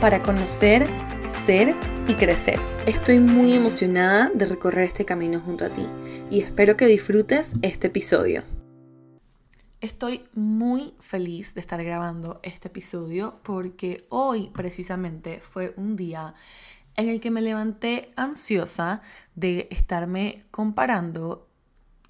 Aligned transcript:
para 0.00 0.22
conocer, 0.22 0.86
ser 1.26 1.74
y 2.06 2.14
crecer. 2.14 2.58
Estoy 2.86 3.18
muy 3.18 3.54
emocionada 3.54 4.30
de 4.34 4.44
recorrer 4.44 4.84
este 4.84 5.04
camino 5.04 5.40
junto 5.40 5.64
a 5.64 5.70
ti 5.70 5.86
y 6.30 6.40
espero 6.40 6.76
que 6.76 6.86
disfrutes 6.86 7.54
este 7.62 7.86
episodio. 7.86 8.42
Estoy 9.80 10.28
muy 10.34 10.94
feliz 11.00 11.54
de 11.54 11.60
estar 11.60 11.82
grabando 11.82 12.40
este 12.42 12.68
episodio 12.68 13.40
porque 13.42 14.04
hoy 14.10 14.50
precisamente 14.54 15.40
fue 15.40 15.72
un 15.76 15.96
día 15.96 16.34
en 16.96 17.08
el 17.08 17.20
que 17.20 17.30
me 17.30 17.42
levanté 17.42 18.12
ansiosa 18.16 19.02
de 19.34 19.68
estarme 19.70 20.44
comparando 20.50 21.48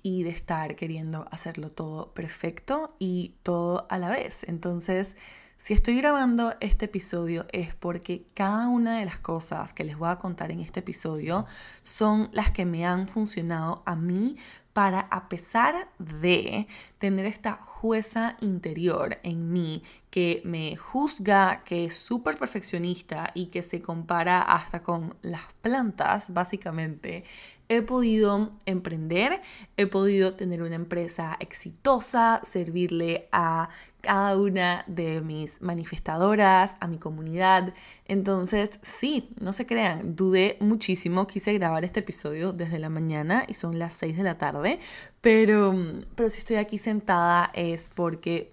y 0.03 0.23
de 0.23 0.31
estar 0.31 0.77
queriendo 0.77 1.27
hacerlo 1.31 1.71
todo 1.71 2.15
perfecto 2.15 2.97
y 2.99 3.35
todo 3.43 3.87
a 3.91 3.99
la 3.99 4.11
vez. 4.11 4.45
Entonces, 4.45 5.17
si 5.59 5.73
estoy 5.73 5.97
grabando 5.97 6.55
este 6.61 6.85
episodio 6.85 7.47
es 7.51 7.75
porque 7.75 8.27
cada 8.35 8.69
una 8.69 8.99
de 8.99 9.07
las 9.07 9.19
cosas 9.19 9.73
que 9.73 9.85
les 9.85 9.97
voy 9.97 10.11
a 10.11 10.19
contar 10.19 10.51
en 10.51 10.61
este 10.61 10.81
episodio 10.81 11.47
son 11.83 12.29
las 12.33 12.51
que 12.51 12.67
me 12.67 12.85
han 12.85 13.09
funcionado 13.09 13.83
a 13.87 13.97
mí 13.97 14.37
para, 14.75 15.01
a 15.01 15.31
pesar 15.31 15.89
de 15.99 16.69
tener 16.99 17.25
esta 17.25 17.55
jueza 17.55 18.37
interior 18.43 19.19
en 19.23 19.51
mí 19.51 19.83
que 20.11 20.43
me 20.45 20.77
juzga, 20.77 21.65
que 21.65 21.87
es 21.87 21.97
súper 21.97 22.37
perfeccionista 22.37 23.31
y 23.33 23.47
que 23.47 23.63
se 23.63 23.81
compara 23.81 24.43
hasta 24.43 24.83
con 24.83 25.15
las 25.23 25.43
plantas, 25.63 26.35
básicamente, 26.35 27.25
he 27.69 27.81
podido 27.81 28.53
emprender, 28.67 29.41
he 29.79 29.87
podido 29.87 30.35
tener 30.35 30.63
una 30.63 30.75
empresa 30.75 31.37
exitosa, 31.41 32.41
servirle 32.45 33.29
a 33.33 33.71
cada 34.07 34.37
una 34.37 34.85
de 34.87 35.21
mis 35.21 35.61
manifestadoras, 35.61 36.77
a 36.81 36.87
mi 36.87 36.99
comunidad. 36.99 37.75
Entonces, 38.07 38.79
sí, 38.83 39.31
no 39.41 39.53
se 39.53 39.67
crean, 39.67 40.17
dudé 40.17 40.57
muchísimo, 40.61 41.27
quise 41.27 41.53
grabar 41.55 41.85
este 41.85 42.01
episodio 42.01 42.53
desde 42.53 42.79
la 42.79 42.89
mañana 42.89 43.45
y 43.49 43.55
son 43.55 43.79
las 43.79 43.95
6 43.95 44.17
de 44.17 44.23
la 44.23 44.39
tarde, 44.39 44.79
pero, 45.21 45.75
pero 46.15 46.31
si 46.31 46.39
estoy 46.39 46.57
aquí 46.57 46.79
sentada 46.79 47.51
es 47.55 47.91
porque 47.95 48.53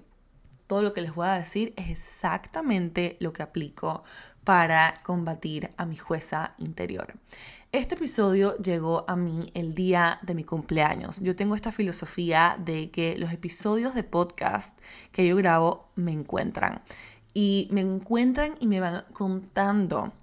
todo 0.67 0.81
lo 0.81 0.93
que 0.93 1.01
les 1.01 1.13
voy 1.13 1.27
a 1.27 1.33
decir 1.33 1.73
es 1.77 1.89
exactamente 1.89 3.17
lo 3.19 3.31
que 3.31 3.43
aplico 3.43 4.03
para 4.43 4.95
combatir 5.03 5.69
a 5.77 5.85
mi 5.85 5.97
jueza 5.97 6.55
interior. 6.57 7.13
Este 7.73 7.95
episodio 7.95 8.55
llegó 8.59 9.03
a 9.07 9.15
mí 9.15 9.49
el 9.55 9.73
día 9.73 10.19
de 10.21 10.35
mi 10.35 10.43
cumpleaños. 10.43 11.19
Yo 11.21 11.35
tengo 11.35 11.55
esta 11.55 11.71
filosofía 11.71 12.55
de 12.63 12.91
que 12.91 13.17
los 13.17 13.33
episodios 13.33 13.95
de 13.95 14.03
podcast 14.03 14.79
que 15.11 15.25
yo 15.25 15.35
grabo 15.35 15.89
me 15.95 16.11
encuentran. 16.11 16.83
Y 17.33 17.67
me 17.71 17.81
encuentran 17.81 18.53
y 18.59 18.67
me 18.67 18.79
van 18.79 19.05
contando 19.11 20.13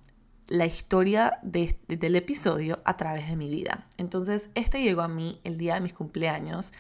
la 0.47 0.65
historia 0.65 1.41
del 1.43 2.15
episodio 2.15 2.79
a 2.85 2.97
través 2.97 3.29
de 3.29 3.35
mi 3.35 3.49
vida. 3.51 3.85
Entonces, 3.97 4.51
este 4.55 4.81
llegó 4.81 5.03
a 5.03 5.09
mí 5.09 5.41
el 5.43 5.59
día 5.59 5.75
de 5.75 5.81
mis 5.81 5.93
cumpleaños, 5.93 6.73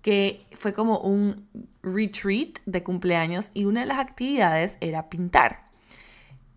que 0.00 0.46
fue 0.54 0.72
como 0.72 1.00
un 1.00 1.46
retreat 1.82 2.60
de 2.64 2.82
cumpleaños 2.82 3.50
y 3.52 3.66
una 3.66 3.80
de 3.80 3.86
las 3.86 3.98
actividades 3.98 4.78
era 4.80 5.10
pintar. 5.10 5.66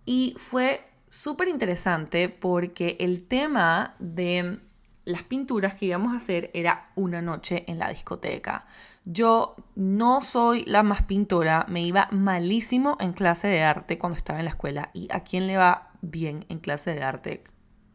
Y 0.06 0.34
fue 0.38 0.89
súper 1.10 1.48
interesante 1.48 2.30
porque 2.30 2.96
el 3.00 3.28
tema 3.28 3.96
de 4.00 4.60
las 5.06 5.24
pinturas 5.24 5.74
que 5.74 5.88
íbamos 5.88 6.14
a 6.14 6.18
hacer 6.18 6.52
era 6.54 6.92
una 6.96 7.22
noche 7.22 7.64
en 7.68 7.80
la 7.80 7.90
discoteca. 7.90 8.68
Yo 9.06 9.56
no 9.76 10.22
soy 10.22 10.64
la 10.66 10.84
más 10.84 11.04
pintora, 11.04 11.66
me 11.68 11.82
iba 11.82 12.08
malísimo 12.12 12.96
en 13.00 13.14
clase 13.14 13.48
de 13.48 13.64
arte 13.64 13.98
cuando 13.98 14.18
estaba 14.18 14.40
en 14.40 14.46
la 14.46 14.52
escuela 14.52 14.92
y 14.94 15.08
a 15.12 15.24
quién 15.24 15.48
le 15.48 15.58
va 15.58 15.92
bien 16.02 16.46
en 16.50 16.60
clase 16.60 16.94
de 16.94 17.04
arte, 17.04 17.44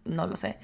no 0.05 0.27
lo 0.27 0.37
sé. 0.37 0.59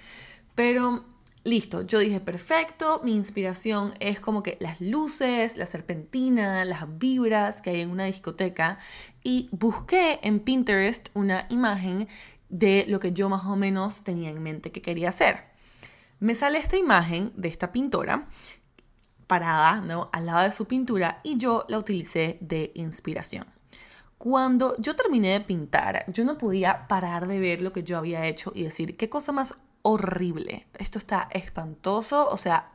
Pero 0.57 1.05
listo, 1.45 1.83
yo 1.83 2.01
dije 2.01 2.21
perfecto, 2.21 3.01
mi 3.05 3.15
inspiración 3.15 3.95
es 4.01 4.19
como 4.19 4.43
que 4.43 4.57
las 4.61 4.81
luces, 4.81 5.57
la 5.57 5.67
serpentina, 5.67 6.65
las 6.65 6.99
vibras 6.99 7.63
que 7.63 7.71
hay 7.71 7.81
en 7.81 7.91
una 7.91 8.05
discoteca 8.05 8.79
y 9.23 9.49
busqué 9.53 10.19
en 10.23 10.41
Pinterest 10.41 11.11
una 11.15 11.47
imagen 11.49 12.09
de 12.51 12.85
lo 12.89 13.01
que 13.01 13.13
yo 13.13 13.29
más 13.29 13.45
o 13.47 13.57
menos 13.57 14.05
tenía 14.05 14.31
en 14.31 14.43
mente 14.43 14.73
que 14.73 14.83
quería 14.83 15.09
hacer. 15.09 15.45
Me 16.19 16.35
sale 16.35 16.59
esta 16.59 16.77
imagen 16.77 17.33
de 17.35 17.49
esta 17.49 17.73
pintora 17.73 18.29
parada 19.27 19.81
¿no? 19.81 20.11
al 20.13 20.27
lado 20.27 20.43
de 20.43 20.53
su 20.53 20.67
pintura 20.67 21.21
y 21.23 21.39
yo 21.39 21.65
la 21.69 21.79
utilicé 21.79 22.37
de 22.41 22.73
inspiración. 22.75 23.47
Cuando 24.19 24.75
yo 24.77 24.97
terminé 24.97 25.31
de 25.31 25.41
pintar, 25.41 26.05
yo 26.13 26.25
no 26.25 26.37
podía 26.37 26.87
parar 26.89 27.27
de 27.27 27.41
ver 27.41 27.63
lo 27.63 27.73
que 27.73 27.85
yo 27.85 27.97
había 27.97 28.27
hecho 28.27 28.53
y 28.55 28.65
decir, 28.65 28.99
qué 28.99 29.09
cosa 29.09 29.33
más 29.33 29.55
horrible, 29.83 30.67
esto 30.79 30.99
está 30.99 31.29
espantoso, 31.33 32.29
o 32.29 32.37
sea, 32.37 32.73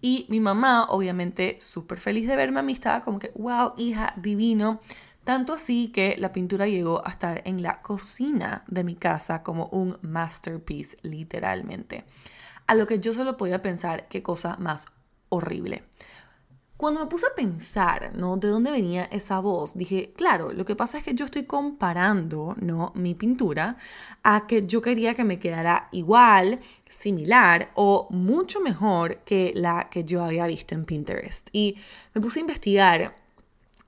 y 0.00 0.26
mi 0.28 0.40
mamá, 0.40 0.86
obviamente, 0.88 1.58
súper 1.60 1.98
feliz 1.98 2.28
de 2.28 2.36
verme 2.36 2.60
a 2.60 2.62
mí, 2.62 2.72
estaba 2.72 3.00
como 3.00 3.18
que, 3.18 3.32
wow, 3.34 3.74
hija, 3.76 4.14
divino. 4.16 4.80
Tanto 5.28 5.52
así 5.52 5.88
que 5.88 6.16
la 6.16 6.32
pintura 6.32 6.66
llegó 6.66 7.06
a 7.06 7.10
estar 7.10 7.42
en 7.44 7.60
la 7.60 7.82
cocina 7.82 8.64
de 8.66 8.82
mi 8.82 8.94
casa 8.94 9.42
como 9.42 9.66
un 9.66 9.98
masterpiece 10.00 10.96
literalmente. 11.02 12.06
A 12.66 12.74
lo 12.74 12.86
que 12.86 12.98
yo 12.98 13.12
solo 13.12 13.36
podía 13.36 13.60
pensar 13.60 14.08
qué 14.08 14.22
cosa 14.22 14.56
más 14.58 14.86
horrible. 15.28 15.84
Cuando 16.78 17.00
me 17.00 17.10
puse 17.10 17.26
a 17.26 17.34
pensar, 17.34 18.12
¿no? 18.14 18.38
De 18.38 18.48
dónde 18.48 18.70
venía 18.70 19.04
esa 19.04 19.40
voz, 19.40 19.76
dije, 19.76 20.14
claro, 20.16 20.50
lo 20.54 20.64
que 20.64 20.76
pasa 20.76 20.96
es 20.96 21.04
que 21.04 21.14
yo 21.14 21.26
estoy 21.26 21.42
comparando, 21.42 22.56
¿no? 22.58 22.92
Mi 22.94 23.14
pintura 23.14 23.76
a 24.22 24.46
que 24.46 24.66
yo 24.66 24.80
quería 24.80 25.14
que 25.14 25.24
me 25.24 25.38
quedara 25.38 25.90
igual, 25.92 26.60
similar 26.88 27.70
o 27.74 28.06
mucho 28.08 28.60
mejor 28.60 29.18
que 29.26 29.52
la 29.54 29.90
que 29.90 30.04
yo 30.04 30.24
había 30.24 30.46
visto 30.46 30.74
en 30.74 30.86
Pinterest. 30.86 31.50
Y 31.52 31.76
me 32.14 32.22
puse 32.22 32.38
a 32.38 32.40
investigar 32.40 33.14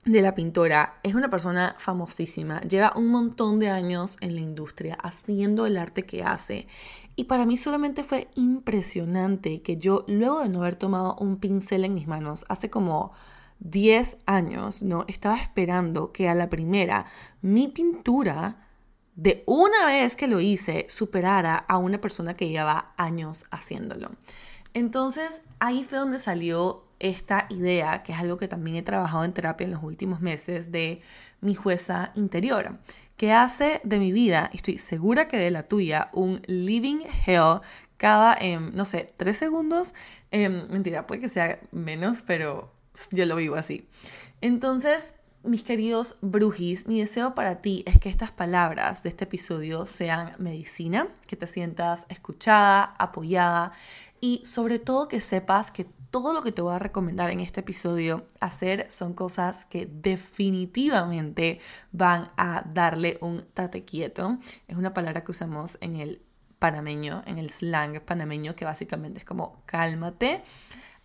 de 0.05 0.21
la 0.21 0.33
pintora 0.33 0.99
es 1.03 1.13
una 1.13 1.29
persona 1.29 1.75
famosísima, 1.77 2.61
lleva 2.61 2.93
un 2.95 3.09
montón 3.09 3.59
de 3.59 3.69
años 3.69 4.17
en 4.19 4.33
la 4.33 4.41
industria 4.41 4.95
haciendo 4.95 5.65
el 5.67 5.77
arte 5.77 6.03
que 6.03 6.23
hace. 6.23 6.67
Y 7.15 7.25
para 7.25 7.45
mí 7.45 7.57
solamente 7.57 8.03
fue 8.03 8.27
impresionante 8.35 9.61
que 9.61 9.77
yo, 9.77 10.05
luego 10.07 10.41
de 10.41 10.49
no 10.49 10.61
haber 10.61 10.75
tomado 10.75 11.15
un 11.19 11.37
pincel 11.37 11.85
en 11.85 11.93
mis 11.93 12.07
manos 12.07 12.45
hace 12.49 12.69
como 12.69 13.11
10 13.59 14.17
años, 14.25 14.81
¿no? 14.81 15.05
Estaba 15.07 15.37
esperando 15.37 16.11
que 16.11 16.29
a 16.29 16.33
la 16.33 16.49
primera 16.49 17.05
mi 17.41 17.67
pintura, 17.67 18.67
de 19.15 19.43
una 19.45 19.85
vez 19.85 20.15
que 20.15 20.27
lo 20.27 20.39
hice, 20.39 20.87
superara 20.89 21.57
a 21.57 21.77
una 21.77 22.01
persona 22.01 22.35
que 22.35 22.49
llevaba 22.49 22.93
años 22.97 23.45
haciéndolo. 23.51 24.09
Entonces 24.73 25.43
ahí 25.59 25.83
fue 25.83 25.99
donde 25.99 26.17
salió 26.17 26.85
esta 27.01 27.47
idea, 27.49 28.03
que 28.03 28.13
es 28.13 28.19
algo 28.19 28.37
que 28.37 28.47
también 28.47 28.77
he 28.77 28.83
trabajado 28.83 29.25
en 29.25 29.33
terapia 29.33 29.65
en 29.65 29.71
los 29.71 29.83
últimos 29.83 30.21
meses, 30.21 30.71
de 30.71 31.01
mi 31.41 31.55
jueza 31.55 32.11
interior, 32.15 32.77
que 33.17 33.33
hace 33.33 33.81
de 33.83 33.99
mi 33.99 34.11
vida, 34.11 34.49
y 34.53 34.57
estoy 34.57 34.77
segura 34.77 35.27
que 35.27 35.37
de 35.37 35.51
la 35.51 35.63
tuya, 35.63 36.09
un 36.13 36.41
living 36.45 37.01
hell 37.25 37.61
cada, 37.97 38.35
em, 38.39 38.71
no 38.73 38.85
sé, 38.85 39.13
tres 39.17 39.37
segundos. 39.37 39.93
Em, 40.31 40.67
mentira, 40.69 41.05
puede 41.05 41.21
que 41.21 41.29
sea 41.29 41.59
menos, 41.71 42.23
pero 42.23 42.71
yo 43.11 43.25
lo 43.25 43.35
vivo 43.35 43.55
así. 43.55 43.87
Entonces, 44.41 45.13
mis 45.43 45.63
queridos 45.63 46.17
brujis, 46.21 46.87
mi 46.87 46.99
deseo 46.99 47.35
para 47.35 47.61
ti 47.61 47.83
es 47.87 47.99
que 47.99 48.09
estas 48.09 48.31
palabras 48.31 49.03
de 49.03 49.09
este 49.09 49.25
episodio 49.25 49.87
sean 49.87 50.33
medicina, 50.39 51.07
que 51.27 51.35
te 51.35 51.47
sientas 51.47 52.05
escuchada, 52.09 52.95
apoyada 52.97 53.71
y 54.19 54.41
sobre 54.45 54.77
todo 54.79 55.07
que 55.07 55.19
sepas 55.19 55.71
que 55.71 55.87
todo 56.11 56.33
lo 56.33 56.43
que 56.43 56.51
te 56.51 56.61
voy 56.61 56.75
a 56.75 56.79
recomendar 56.79 57.29
en 57.31 57.39
este 57.39 57.61
episodio 57.61 58.27
hacer 58.41 58.85
son 58.91 59.13
cosas 59.13 59.65
que 59.65 59.85
definitivamente 59.89 61.61
van 61.93 62.31
a 62.35 62.63
darle 62.65 63.17
un 63.21 63.45
tate 63.53 63.85
quieto. 63.85 64.37
Es 64.67 64.75
una 64.75 64.93
palabra 64.93 65.23
que 65.23 65.31
usamos 65.31 65.77
en 65.81 65.95
el 65.95 66.21
panameño, 66.59 67.23
en 67.25 67.37
el 67.37 67.49
slang 67.49 68.01
panameño, 68.01 68.55
que 68.55 68.65
básicamente 68.65 69.19
es 69.19 69.25
como 69.25 69.63
cálmate 69.65 70.43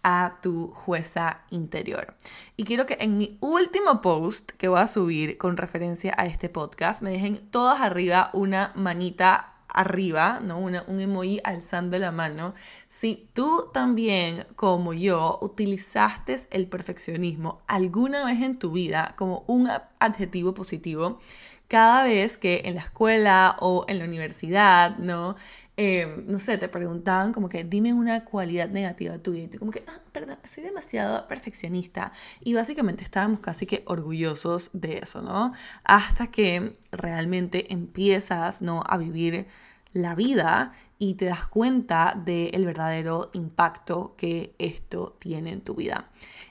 a 0.03 0.39
tu 0.43 0.69
jueza 0.69 1.43
interior. 1.51 2.15
Y 2.57 2.65
quiero 2.65 2.87
que 2.87 2.99
en 3.01 3.17
mi 3.17 3.39
último 3.41 4.03
post 4.03 4.51
que 4.53 4.69
voy 4.69 4.81
a 4.81 4.89
subir 4.89 5.39
con 5.39 5.57
referencia 5.57 6.15
a 6.19 6.27
este 6.27 6.49
podcast, 6.49 7.01
me 7.01 7.11
dejen 7.11 7.49
todas 7.51 7.81
arriba 7.81 8.31
una 8.33 8.73
manita 8.75 9.56
arriba, 9.77 10.41
¿no? 10.43 10.59
un 10.59 11.01
emoji 11.01 11.41
alzando 11.45 11.99
la 11.99 12.11
mano. 12.11 12.55
Si 12.89 13.29
tú 13.35 13.69
también, 13.73 14.47
como 14.57 14.95
yo, 14.95 15.39
utilizaste 15.43 16.37
el 16.51 16.67
perfeccionismo 16.67 17.63
alguna 17.67 18.25
vez 18.25 18.43
en 18.43 18.59
tu 18.59 18.73
vida 18.73 19.15
como 19.17 19.45
un 19.47 19.69
adjetivo 20.01 20.55
positivo, 20.55 21.21
cada 21.69 22.05
vez 22.05 22.39
que 22.39 22.63
en 22.65 22.77
la 22.77 22.83
escuela 22.83 23.57
o 23.61 23.85
en 23.89 23.99
la 23.99 24.05
universidad, 24.07 24.97
¿no? 24.99 25.37
Em, 25.79 26.27
no 26.27 26.39
sé, 26.39 26.57
te 26.57 26.69
preguntaban 26.69 27.35
como 27.35 27.51
que 27.51 27.63
dime 27.63 27.93
una 27.93 28.25
cualidad 28.25 28.71
negativa 28.71 29.19
tuya 29.19 29.43
y 29.43 29.49
tú 29.49 29.59
como 29.59 29.73
que, 29.73 29.85
ah, 29.87 30.01
perdón, 30.11 30.39
soy 30.43 30.65
demasiado 30.65 31.29
perfeccionista 31.29 32.13
y 32.41 32.55
básicamente 32.55 33.05
estábamos 33.05 33.41
casi 33.41 33.67
que 33.67 33.83
orgullosos 33.87 34.71
de 34.73 35.01
eso, 35.03 35.21
¿no? 35.21 35.53
Hasta 35.85 36.29
que 36.29 36.79
realmente 36.93 37.71
empiezas, 37.75 38.63
¿no? 38.63 38.83
A 38.87 38.97
vivir 38.97 39.49
la 39.97 40.15
vida 40.15 40.73
y 40.99 41.15
te 41.15 41.25
das 41.25 41.47
cuenta 41.47 42.21
del 42.25 42.65
verdadero 42.65 43.31
impacto 43.33 44.15
que 44.17 44.55
esto 44.59 45.17
tiene 45.19 45.53
en 45.53 45.63
tu 45.63 45.75
vida. 45.75 46.11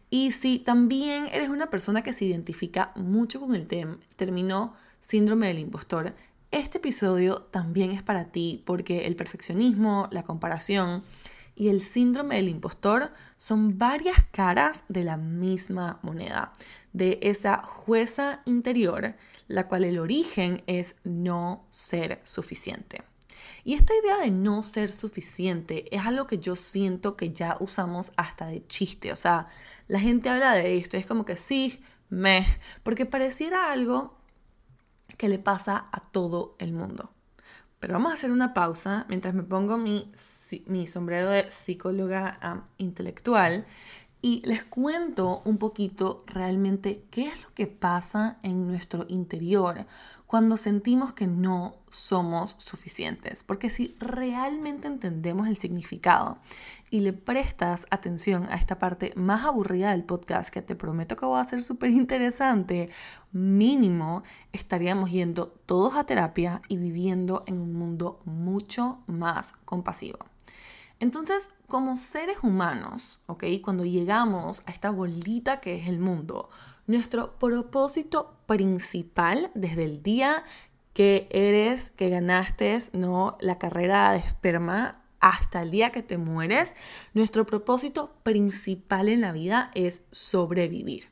Y 0.10 0.32
si 0.32 0.60
también 0.60 1.28
eres 1.32 1.50
una 1.50 1.70
persona 1.70 2.02
que 2.02 2.14
se 2.14 2.26
identifica 2.26 2.92
mucho 2.96 3.40
con 3.40 3.56
el 3.56 3.68
término 4.16 4.74
síndrome 5.00 5.48
del 5.48 5.60
impostor, 5.60 6.16
este 6.52 6.78
episodio 6.78 7.44
también 7.52 7.92
es 7.92 8.02
para 8.02 8.26
ti 8.32 8.64
porque 8.66 9.08
el 9.08 9.16
perfeccionismo, 9.16 10.08
la 10.12 10.24
comparación 10.24 11.04
y 11.56 11.70
el 11.70 11.82
síndrome 11.82 12.36
del 12.36 12.50
impostor 12.50 13.12
son 13.38 13.78
varias 13.78 14.24
caras 14.32 14.86
de 14.88 15.04
la 15.04 15.18
misma 15.18 16.00
moneda, 16.02 16.52
de 16.94 17.20
esa 17.22 17.58
jueza 17.60 18.42
interior, 18.46 19.16
la 19.48 19.68
cual 19.68 19.84
el 19.84 20.00
origen 20.00 20.64
es 20.66 21.00
no 21.04 21.66
ser 21.70 22.22
suficiente. 22.24 23.04
Y 23.66 23.74
esta 23.74 23.94
idea 23.96 24.20
de 24.20 24.30
no 24.30 24.62
ser 24.62 24.92
suficiente 24.92 25.94
es 25.94 26.06
algo 26.06 26.28
que 26.28 26.38
yo 26.38 26.56
siento 26.56 27.18
que 27.18 27.34
ya 27.34 27.58
usamos 27.60 28.14
hasta 28.16 28.46
de 28.46 28.66
chiste. 28.68 29.12
O 29.12 29.16
sea, 29.16 29.48
la 29.88 30.00
gente 30.00 30.30
habla 30.30 30.54
de 30.54 30.78
esto, 30.78 30.98
es 30.98 31.08
como 31.08 31.26
que 31.26 31.36
sí, 31.36 31.84
me, 32.10 32.46
porque 32.84 33.08
pareciera 33.08 33.72
algo 33.72 34.20
que 35.18 35.30
le 35.30 35.40
pasa 35.40 35.88
a 35.92 36.00
todo 36.00 36.56
el 36.60 36.74
mundo. 36.74 37.10
Pero 37.80 37.96
vamos 37.96 38.12
a 38.12 38.14
hacer 38.14 38.32
una 38.32 38.54
pausa 38.54 39.08
mientras 39.10 39.34
me 39.34 39.42
pongo 39.42 39.78
mi, 39.78 40.12
mi 40.68 40.86
sombrero 40.86 41.32
de 41.32 41.50
psicóloga 41.50 42.68
intelectual 42.78 43.66
y 44.26 44.42
les 44.44 44.64
cuento 44.64 45.44
un 45.46 45.60
poquito 45.60 46.24
realmente 46.26 47.06
qué 47.12 47.28
es 47.28 47.44
lo 47.44 47.54
que 47.54 47.68
pasa 47.68 48.40
en 48.42 48.66
nuestro 48.66 49.06
interior 49.08 49.86
cuando 50.26 50.58
sentimos 50.58 51.14
que 51.14 51.28
no 51.28 51.76
somos 51.92 52.56
suficientes. 52.58 53.44
Porque 53.44 53.70
si 53.70 53.96
realmente 54.00 54.88
entendemos 54.88 55.48
el 55.48 55.58
significado 55.58 56.40
y 56.90 57.02
le 57.02 57.14
prestas 57.14 57.86
atención 57.92 58.46
a 58.50 58.56
esta 58.56 58.80
parte 58.80 59.14
más 59.16 59.46
aburrida 59.46 59.92
del 59.92 60.04
podcast, 60.04 60.50
que 60.50 60.64
te 60.64 60.76
prometo 60.76 61.16
que 61.16 61.28
va 61.28 61.40
a 61.40 61.46
ser 61.46 61.62
súper 61.62 61.92
interesante, 61.92 62.90
mínimo 63.32 64.24
estaríamos 64.54 65.12
yendo 65.12 65.50
todos 65.68 65.94
a 65.94 66.08
terapia 66.08 66.64
y 66.68 66.78
viviendo 66.78 67.44
en 67.46 67.60
un 67.60 67.74
mundo 67.74 68.22
mucho 68.26 69.04
más 69.06 69.54
compasivo. 69.66 70.18
Entonces, 71.00 71.50
como 71.68 71.98
seres 71.98 72.38
humanos, 72.42 73.20
¿ok? 73.28 73.44
Cuando 73.64 73.84
llegamos 73.86 74.64
a 74.66 74.72
esta 74.72 74.92
bolita 74.92 75.60
que 75.60 75.76
es 75.76 75.88
el 75.88 76.00
mundo, 76.00 76.50
nuestro 76.88 77.38
propósito 77.38 78.38
principal 78.46 79.52
desde 79.56 79.84
el 79.84 80.04
día 80.04 80.44
que 80.94 81.28
eres, 81.32 81.90
que 81.90 82.10
ganaste, 82.10 82.80
¿no? 82.94 83.38
La 83.42 83.58
carrera 83.58 84.14
de 84.14 84.20
esperma 84.20 85.02
hasta 85.20 85.62
el 85.62 85.72
día 85.72 85.92
que 85.92 86.04
te 86.04 86.18
mueres, 86.18 86.74
nuestro 87.14 87.46
propósito 87.46 88.16
principal 88.24 89.10
en 89.10 89.22
la 89.22 89.32
vida 89.32 89.72
es 89.74 90.06
sobrevivir. 90.12 91.10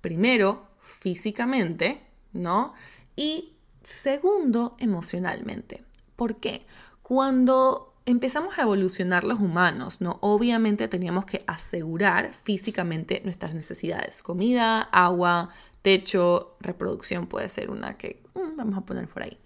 Primero, 0.00 0.66
físicamente, 0.80 2.02
¿no? 2.32 2.74
Y 3.16 3.54
segundo, 3.82 4.76
emocionalmente. 4.78 5.84
¿Por 6.16 6.36
qué? 6.36 6.66
Cuando 7.02 7.87
empezamos 8.08 8.58
a 8.58 8.62
evolucionar 8.62 9.24
los 9.24 9.38
humanos, 9.38 10.00
¿no? 10.00 10.18
Obviamente 10.22 10.88
teníamos 10.88 11.26
que 11.26 11.44
asegurar 11.46 12.32
físicamente 12.32 13.20
nuestras 13.22 13.52
necesidades, 13.52 14.22
comida, 14.22 14.80
agua, 14.80 15.50
techo, 15.82 16.56
reproducción 16.60 17.26
puede 17.26 17.50
ser 17.50 17.70
una 17.70 17.98
que 17.98 18.22
mm, 18.34 18.56
vamos 18.56 18.78
a 18.78 18.80
poner 18.80 19.08
por 19.08 19.24
ahí. 19.24 19.36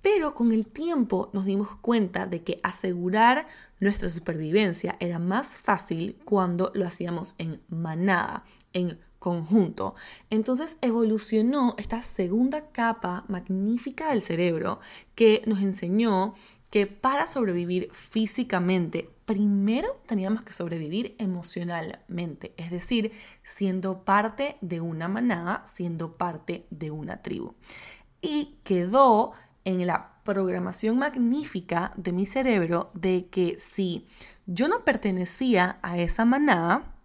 Pero 0.00 0.34
con 0.34 0.52
el 0.52 0.66
tiempo 0.66 1.28
nos 1.34 1.44
dimos 1.44 1.76
cuenta 1.76 2.26
de 2.26 2.42
que 2.42 2.58
asegurar 2.62 3.48
nuestra 3.80 4.08
supervivencia 4.08 4.96
era 4.98 5.18
más 5.18 5.54
fácil 5.54 6.18
cuando 6.24 6.72
lo 6.74 6.86
hacíamos 6.86 7.34
en 7.36 7.60
manada, 7.68 8.44
en 8.72 8.98
conjunto. 9.18 9.94
Entonces 10.30 10.78
evolucionó 10.80 11.74
esta 11.76 12.02
segunda 12.02 12.70
capa 12.70 13.24
magnífica 13.28 14.08
del 14.08 14.22
cerebro 14.22 14.80
que 15.14 15.42
nos 15.46 15.60
enseñó 15.60 16.34
que 16.74 16.88
para 16.88 17.28
sobrevivir 17.28 17.88
físicamente, 17.92 19.08
primero 19.26 20.00
teníamos 20.08 20.42
que 20.42 20.52
sobrevivir 20.52 21.14
emocionalmente, 21.20 22.52
es 22.56 22.72
decir, 22.72 23.12
siendo 23.44 24.02
parte 24.02 24.56
de 24.60 24.80
una 24.80 25.06
manada, 25.06 25.62
siendo 25.68 26.16
parte 26.16 26.66
de 26.70 26.90
una 26.90 27.22
tribu. 27.22 27.54
Y 28.20 28.56
quedó 28.64 29.34
en 29.64 29.86
la 29.86 30.14
programación 30.24 30.98
magnífica 30.98 31.92
de 31.94 32.10
mi 32.10 32.26
cerebro 32.26 32.90
de 32.92 33.28
que 33.28 33.56
si 33.60 34.08
yo 34.46 34.66
no 34.66 34.82
pertenecía 34.82 35.78
a 35.80 35.98
esa 35.98 36.24
manada, 36.24 36.96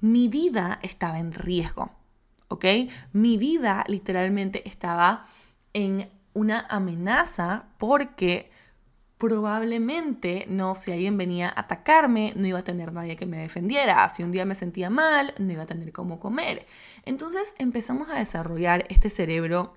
mi 0.00 0.28
vida 0.28 0.78
estaba 0.80 1.18
en 1.18 1.32
riesgo, 1.32 1.90
¿ok? 2.48 2.64
Mi 3.12 3.36
vida 3.36 3.84
literalmente 3.88 4.66
estaba 4.66 5.26
en 5.74 6.08
una 6.32 6.66
amenaza 6.70 7.66
porque 7.76 8.53
probablemente 9.24 10.44
no, 10.50 10.74
si 10.74 10.92
alguien 10.92 11.16
venía 11.16 11.48
a 11.48 11.60
atacarme, 11.60 12.34
no 12.36 12.46
iba 12.46 12.58
a 12.58 12.64
tener 12.64 12.92
nadie 12.92 13.16
que 13.16 13.24
me 13.24 13.38
defendiera. 13.38 14.06
Si 14.10 14.22
un 14.22 14.30
día 14.30 14.44
me 14.44 14.54
sentía 14.54 14.90
mal, 14.90 15.32
no 15.38 15.50
iba 15.50 15.62
a 15.62 15.66
tener 15.66 15.92
cómo 15.92 16.20
comer. 16.20 16.66
Entonces 17.06 17.54
empezamos 17.58 18.10
a 18.10 18.18
desarrollar 18.18 18.84
este 18.90 19.08
cerebro 19.08 19.72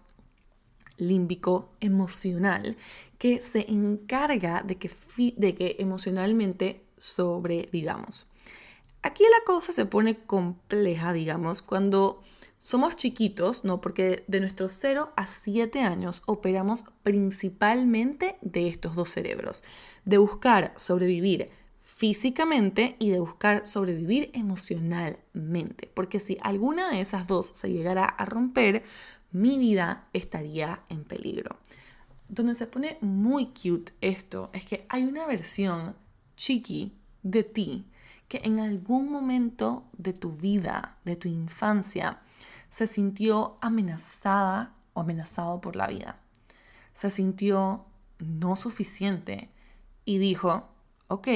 límbico 0.97 1.69
emocional 1.79 2.75
que 3.17 3.39
se 3.39 3.71
encarga 3.71 4.63
de 4.63 4.75
que, 4.75 4.91
de 5.37 5.55
que 5.55 5.77
emocionalmente 5.79 6.83
sobrevivamos. 6.97 8.27
Aquí 9.01 9.23
la 9.23 9.45
cosa 9.45 9.71
se 9.71 9.85
pone 9.85 10.17
compleja, 10.25 11.13
digamos, 11.13 11.61
cuando 11.61 12.21
somos 12.59 12.95
chiquitos, 12.95 13.63
¿no? 13.63 13.81
Porque 13.81 14.23
de 14.27 14.39
nuestros 14.39 14.73
0 14.79 15.11
a 15.15 15.27
7 15.27 15.81
años 15.81 16.21
operamos 16.25 16.85
principalmente 17.03 18.37
de 18.41 18.67
estos 18.67 18.95
dos 18.95 19.11
cerebros, 19.11 19.63
de 20.05 20.17
buscar 20.17 20.73
sobrevivir 20.75 21.49
físicamente 21.81 22.95
y 22.99 23.09
de 23.09 23.19
buscar 23.19 23.65
sobrevivir 23.65 24.29
emocionalmente, 24.33 25.89
porque 25.93 26.19
si 26.19 26.37
alguna 26.41 26.91
de 26.91 27.01
esas 27.01 27.25
dos 27.25 27.51
se 27.53 27.71
llegara 27.71 28.05
a 28.05 28.25
romper, 28.25 28.83
mi 29.31 29.57
vida 29.57 30.07
estaría 30.13 30.83
en 30.89 31.03
peligro. 31.03 31.57
Donde 32.29 32.55
se 32.55 32.67
pone 32.67 32.97
muy 33.01 33.47
cute 33.47 33.93
esto 34.01 34.49
es 34.53 34.65
que 34.65 34.85
hay 34.89 35.03
una 35.03 35.25
versión 35.25 35.95
chiqui 36.35 36.93
de 37.23 37.43
ti 37.43 37.85
que 38.27 38.41
en 38.43 38.59
algún 38.59 39.11
momento 39.11 39.85
de 39.97 40.13
tu 40.13 40.33
vida, 40.33 40.97
de 41.05 41.15
tu 41.15 41.29
infancia, 41.29 42.21
se 42.69 42.87
sintió 42.87 43.57
amenazada 43.61 44.73
o 44.93 45.01
amenazado 45.01 45.61
por 45.61 45.75
la 45.75 45.87
vida. 45.87 46.19
Se 46.93 47.09
sintió 47.09 47.85
no 48.19 48.55
suficiente 48.55 49.51
y 50.05 50.17
dijo, 50.17 50.69
ok, 51.07 51.27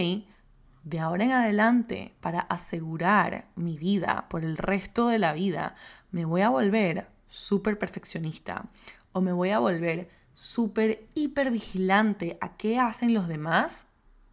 de 0.84 1.00
ahora 1.00 1.24
en 1.24 1.32
adelante, 1.32 2.16
para 2.22 2.40
asegurar 2.40 3.48
mi 3.56 3.78
vida 3.78 4.26
por 4.30 4.44
el 4.44 4.58
resto 4.58 5.08
de 5.08 5.20
la 5.20 5.34
vida, 5.34 5.76
me 6.12 6.26
voy 6.26 6.42
a 6.42 6.50
volver 6.50 7.08
súper 7.28 7.78
perfeccionista 7.78 8.66
o 9.12 9.22
me 9.22 9.32
voy 9.32 9.52
a 9.52 9.60
volver 9.60 10.10
súper 10.34 11.08
hiper 11.14 11.52
vigilante 11.52 12.38
a 12.42 12.58
qué 12.58 12.80
hacen 12.80 13.14
los 13.14 13.28
demás, 13.28 13.86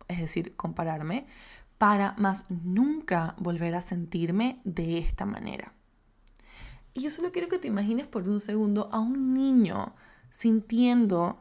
es 0.08 0.18
decir, 0.18 0.56
compararme, 0.56 1.26
para 1.76 2.14
más 2.16 2.44
nunca 2.48 3.34
volver 3.38 3.74
a 3.74 3.80
sentirme 3.80 4.60
de 4.64 4.98
esta 4.98 5.26
manera. 5.26 5.72
Y 6.94 7.02
yo 7.02 7.10
solo 7.10 7.32
quiero 7.32 7.48
que 7.48 7.58
te 7.58 7.68
imagines 7.68 8.06
por 8.06 8.28
un 8.28 8.40
segundo 8.40 8.88
a 8.92 8.98
un 8.98 9.34
niño 9.34 9.94
sintiendo, 10.30 11.40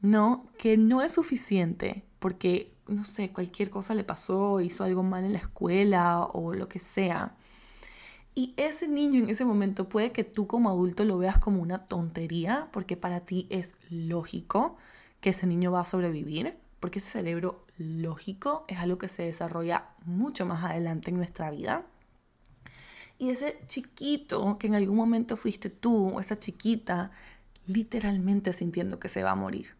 ¿no? 0.00 0.46
Que 0.58 0.76
no 0.76 1.02
es 1.02 1.12
suficiente, 1.12 2.04
porque 2.18 2.74
no 2.88 3.04
sé, 3.04 3.30
cualquier 3.30 3.70
cosa 3.70 3.94
le 3.94 4.04
pasó, 4.04 4.60
hizo 4.60 4.84
algo 4.84 5.02
mal 5.02 5.24
en 5.24 5.34
la 5.34 5.38
escuela 5.38 6.22
o 6.22 6.54
lo 6.54 6.68
que 6.68 6.78
sea. 6.78 7.36
Y 8.34 8.54
ese 8.56 8.88
niño 8.88 9.22
en 9.22 9.30
ese 9.30 9.44
momento 9.44 9.88
puede 9.88 10.12
que 10.12 10.24
tú 10.24 10.46
como 10.46 10.70
adulto 10.70 11.04
lo 11.04 11.18
veas 11.18 11.38
como 11.38 11.60
una 11.60 11.86
tontería, 11.86 12.68
porque 12.72 12.96
para 12.96 13.20
ti 13.20 13.46
es 13.50 13.76
lógico 13.90 14.76
que 15.20 15.30
ese 15.30 15.46
niño 15.46 15.72
va 15.72 15.80
a 15.80 15.84
sobrevivir, 15.84 16.56
porque 16.80 17.00
ese 17.00 17.10
cerebro 17.10 17.66
lógico 17.76 18.64
es 18.68 18.78
algo 18.78 18.98
que 18.98 19.08
se 19.08 19.24
desarrolla 19.24 19.88
mucho 20.04 20.46
más 20.46 20.64
adelante 20.64 21.10
en 21.10 21.16
nuestra 21.16 21.50
vida. 21.50 21.84
Y 23.18 23.30
ese 23.30 23.58
chiquito 23.66 24.58
que 24.58 24.68
en 24.68 24.74
algún 24.74 24.96
momento 24.96 25.36
fuiste 25.36 25.70
tú, 25.70 26.10
o 26.10 26.20
esa 26.20 26.38
chiquita, 26.38 27.10
literalmente 27.66 28.52
sintiendo 28.52 28.98
que 28.98 29.08
se 29.08 29.22
va 29.22 29.32
a 29.32 29.36
morir. 29.36 29.76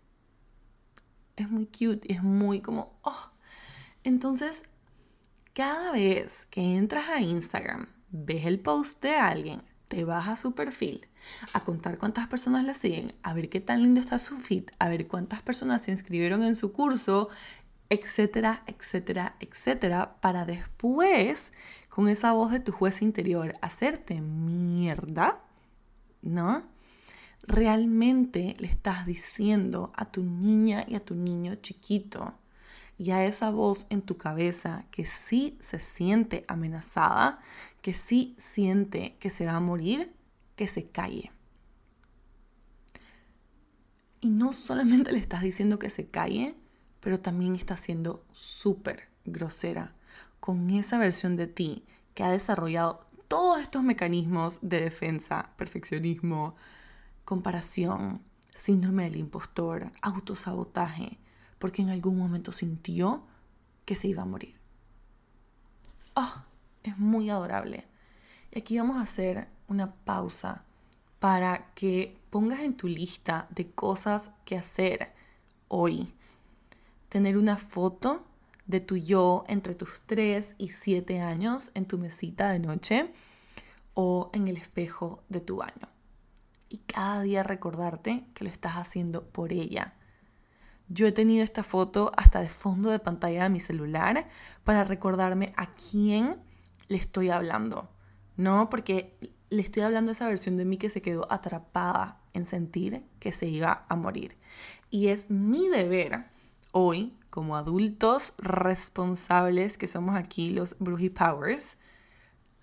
Es 1.37 1.49
muy 1.49 1.66
cute, 1.66 2.12
es 2.12 2.23
muy 2.23 2.61
como, 2.61 2.99
oh. 3.02 3.30
Entonces, 4.02 4.68
cada 5.54 5.92
vez 5.92 6.47
que 6.47 6.76
entras 6.76 7.09
a 7.09 7.21
Instagram 7.21 7.87
ves 8.11 8.47
el 8.47 8.59
post 8.59 9.02
de 9.02 9.14
alguien, 9.14 9.62
te 9.88 10.04
vas 10.04 10.28
a 10.28 10.37
su 10.37 10.54
perfil, 10.54 11.07
a 11.54 11.64
contar 11.64 11.99
cuántas 11.99 12.28
personas 12.28 12.64
la 12.64 12.75
siguen, 12.75 13.14
a 13.23 13.33
ver 13.35 13.49
qué 13.49 13.61
tan 13.61 13.83
lindo 13.83 14.00
está 14.00 14.18
su 14.18 14.38
feed, 14.38 14.64
a 14.78 14.88
ver 14.88 15.07
cuántas 15.09 15.42
personas 15.42 15.83
se 15.83 15.92
inscribieron 15.92 16.42
en 16.42 16.57
su 16.57 16.73
curso, 16.73 17.28
etcétera, 17.90 18.62
etcétera, 18.66 19.37
etcétera, 19.40 20.16
para 20.21 20.45
después, 20.45 21.52
con 21.99 22.09
esa 22.09 22.31
voz 22.31 22.52
de 22.52 22.61
tu 22.61 22.71
juez 22.71 23.02
interior, 23.02 23.57
hacerte 23.61 24.21
mierda, 24.21 25.40
¿no? 26.23 26.62
Realmente 27.43 28.55
le 28.61 28.69
estás 28.69 29.05
diciendo 29.05 29.93
a 29.97 30.05
tu 30.05 30.23
niña 30.23 30.85
y 30.87 30.95
a 30.95 31.05
tu 31.05 31.17
niño 31.17 31.57
chiquito 31.57 32.35
y 32.99 33.11
a 33.11 33.25
esa 33.25 33.50
voz 33.50 33.88
en 33.90 34.02
tu 34.02 34.17
cabeza 34.17 34.85
que 34.93 35.07
sí 35.07 35.59
se 35.59 35.81
siente 35.81 36.45
amenazada, 36.47 37.40
que 37.83 37.93
sí 37.93 38.37
siente 38.38 39.17
que 39.19 39.31
se 39.31 39.47
va 39.47 39.55
a 39.55 39.61
morir, 39.61 40.14
que 40.55 40.69
se 40.69 40.90
calle. 40.90 41.33
Y 44.21 44.31
no 44.31 44.52
solamente 44.52 45.11
le 45.11 45.19
estás 45.19 45.43
diciendo 45.43 45.81
que 45.81 45.90
se 45.90 46.07
calle, 46.11 46.55
pero 47.00 47.19
también 47.19 47.57
estás 47.57 47.81
siendo 47.81 48.25
súper 48.31 49.09
grosera 49.25 49.98
con 50.40 50.71
esa 50.71 50.99
versión 50.99 51.37
de 51.37 51.47
ti 51.47 51.85
que 52.14 52.25
ha 52.25 52.30
desarrollado 52.30 53.07
todos 53.28 53.61
estos 53.61 53.83
mecanismos 53.83 54.59
de 54.62 54.80
defensa, 54.80 55.50
perfeccionismo, 55.57 56.57
comparación, 57.25 58.23
síndrome 58.54 59.04
del 59.04 59.16
impostor, 59.16 59.92
autosabotaje, 60.02 61.18
porque 61.59 61.83
en 61.83 61.90
algún 61.90 62.16
momento 62.16 62.52
sintió 62.52 63.23
que 63.85 63.95
se 63.95 64.09
iba 64.09 64.23
a 64.23 64.26
morir. 64.26 64.57
Oh, 66.14 66.42
es 66.83 66.99
muy 66.99 67.30
adorable. 67.30 67.87
Y 68.50 68.59
aquí 68.59 68.78
vamos 68.78 68.97
a 68.97 69.02
hacer 69.02 69.49
una 69.68 69.92
pausa 69.92 70.64
para 71.18 71.73
que 71.75 72.18
pongas 72.30 72.61
en 72.61 72.76
tu 72.76 72.88
lista 72.88 73.47
de 73.50 73.71
cosas 73.71 74.33
que 74.45 74.57
hacer 74.57 75.12
hoy. 75.68 76.12
Tener 77.09 77.37
una 77.37 77.57
foto 77.57 78.25
de 78.69 78.81
tu 78.81 78.97
yo 78.97 79.45
entre 79.49 79.75
tus 79.75 80.03
3 80.03 80.55
y 80.59 80.69
7 80.69 81.21
años 81.21 81.73
en 81.75 81.87
tu 81.87 81.99
mesita 81.99 82.51
de 82.51 82.61
noche 82.61 83.13
o 83.95 84.31
en 84.33 84.47
el 84.47 84.57
espejo 84.57 85.25
de 85.29 85.41
tu 85.41 85.57
baño. 85.57 85.89
Y 86.69 86.79
cada 86.79 87.23
día 87.23 87.43
recordarte 87.43 88.25
que 88.35 88.45
lo 88.45 88.51
estás 88.51 88.75
haciendo 88.75 89.25
por 89.25 89.53
ella. 89.53 89.95
Yo 90.89 91.07
he 91.07 91.13
tenido 91.13 91.43
esta 91.43 91.63
foto 91.63 92.13
hasta 92.17 92.41
de 92.41 92.49
fondo 92.49 92.91
de 92.91 92.99
pantalla 92.99 93.43
de 93.43 93.51
mi 93.51 93.59
celular 93.59 94.29
para 94.65 94.85
recordarme 94.85 95.53
a 95.57 95.75
quién 95.75 96.37
le 96.89 96.97
estoy 96.97 97.31
hablando, 97.31 97.91
¿no? 98.37 98.69
Porque 98.71 99.19
le 99.51 99.63
estoy 99.63 99.83
hablando 99.83 100.11
a 100.11 100.13
esa 100.13 100.29
versión 100.29 100.57
de 100.59 100.67
mí 100.67 100.77
que 100.77 100.91
se 100.91 101.03
quedó 101.03 101.31
atrapada 101.33 102.21
en 102.35 102.47
sentir 102.47 103.03
que 103.19 103.33
se 103.33 103.47
iba 103.49 103.87
a 103.89 103.97
morir. 103.97 104.37
Y 104.91 105.09
es 105.09 105.31
mi 105.31 105.69
deber 105.69 106.27
hoy, 106.73 107.18
como 107.31 107.57
adultos 107.57 108.35
responsables 108.39 109.79
que 109.79 109.87
somos 109.87 110.17
aquí, 110.17 110.51
los 110.51 110.77
Bruji 110.79 111.11
Powers, 111.11 111.79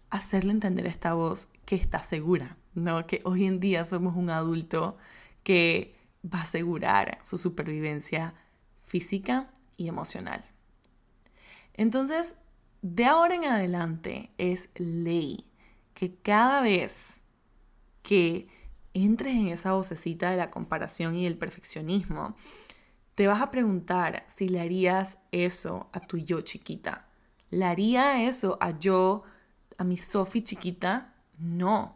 hacerle 0.09 0.51
entender 0.51 0.85
a 0.85 0.89
esta 0.89 1.13
voz 1.13 1.49
que 1.65 1.75
está 1.75 2.03
segura, 2.03 2.57
¿no? 2.73 3.05
Que 3.07 3.21
hoy 3.25 3.45
en 3.45 3.59
día 3.59 3.83
somos 3.83 4.15
un 4.15 4.29
adulto 4.29 4.97
que 5.43 5.95
va 6.23 6.39
a 6.39 6.43
asegurar 6.43 7.19
su 7.21 7.37
supervivencia 7.37 8.33
física 8.85 9.51
y 9.77 9.87
emocional. 9.87 10.43
Entonces, 11.73 12.35
de 12.81 13.05
ahora 13.05 13.35
en 13.35 13.45
adelante 13.45 14.31
es 14.37 14.69
ley 14.75 15.45
que 15.93 16.15
cada 16.15 16.61
vez 16.61 17.21
que 18.01 18.47
entres 18.93 19.35
en 19.35 19.47
esa 19.47 19.73
vocecita 19.73 20.29
de 20.29 20.37
la 20.37 20.51
comparación 20.51 21.15
y 21.15 21.25
el 21.25 21.37
perfeccionismo, 21.37 22.35
te 23.15 23.27
vas 23.27 23.41
a 23.41 23.49
preguntar 23.49 24.25
si 24.27 24.49
le 24.49 24.59
harías 24.59 25.19
eso 25.31 25.89
a 25.93 26.01
tu 26.01 26.17
yo 26.17 26.41
chiquita. 26.41 27.07
¿Le 27.49 27.63
haría 27.63 28.23
eso 28.23 28.57
a 28.59 28.77
yo, 28.77 29.23
a 29.77 29.85
mi 29.85 29.95
Sophie 29.97 30.43
chiquita? 30.43 31.13
No. 31.37 31.95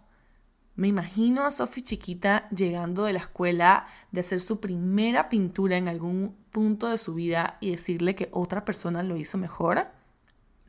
Me 0.75 0.87
imagino 0.87 1.43
a 1.43 1.51
Sophie 1.51 1.83
chiquita 1.83 2.47
llegando 2.51 3.03
de 3.03 3.11
la 3.11 3.19
escuela 3.19 3.85
de 4.13 4.21
hacer 4.21 4.39
su 4.39 4.61
primera 4.61 5.27
pintura 5.27 5.75
en 5.75 5.89
algún 5.89 6.37
punto 6.51 6.87
de 6.87 6.97
su 6.97 7.13
vida 7.15 7.57
y 7.59 7.71
decirle 7.71 8.15
que 8.15 8.29
otra 8.31 8.63
persona 8.63 9.03
lo 9.03 9.17
hizo 9.17 9.37
mejor. 9.37 9.87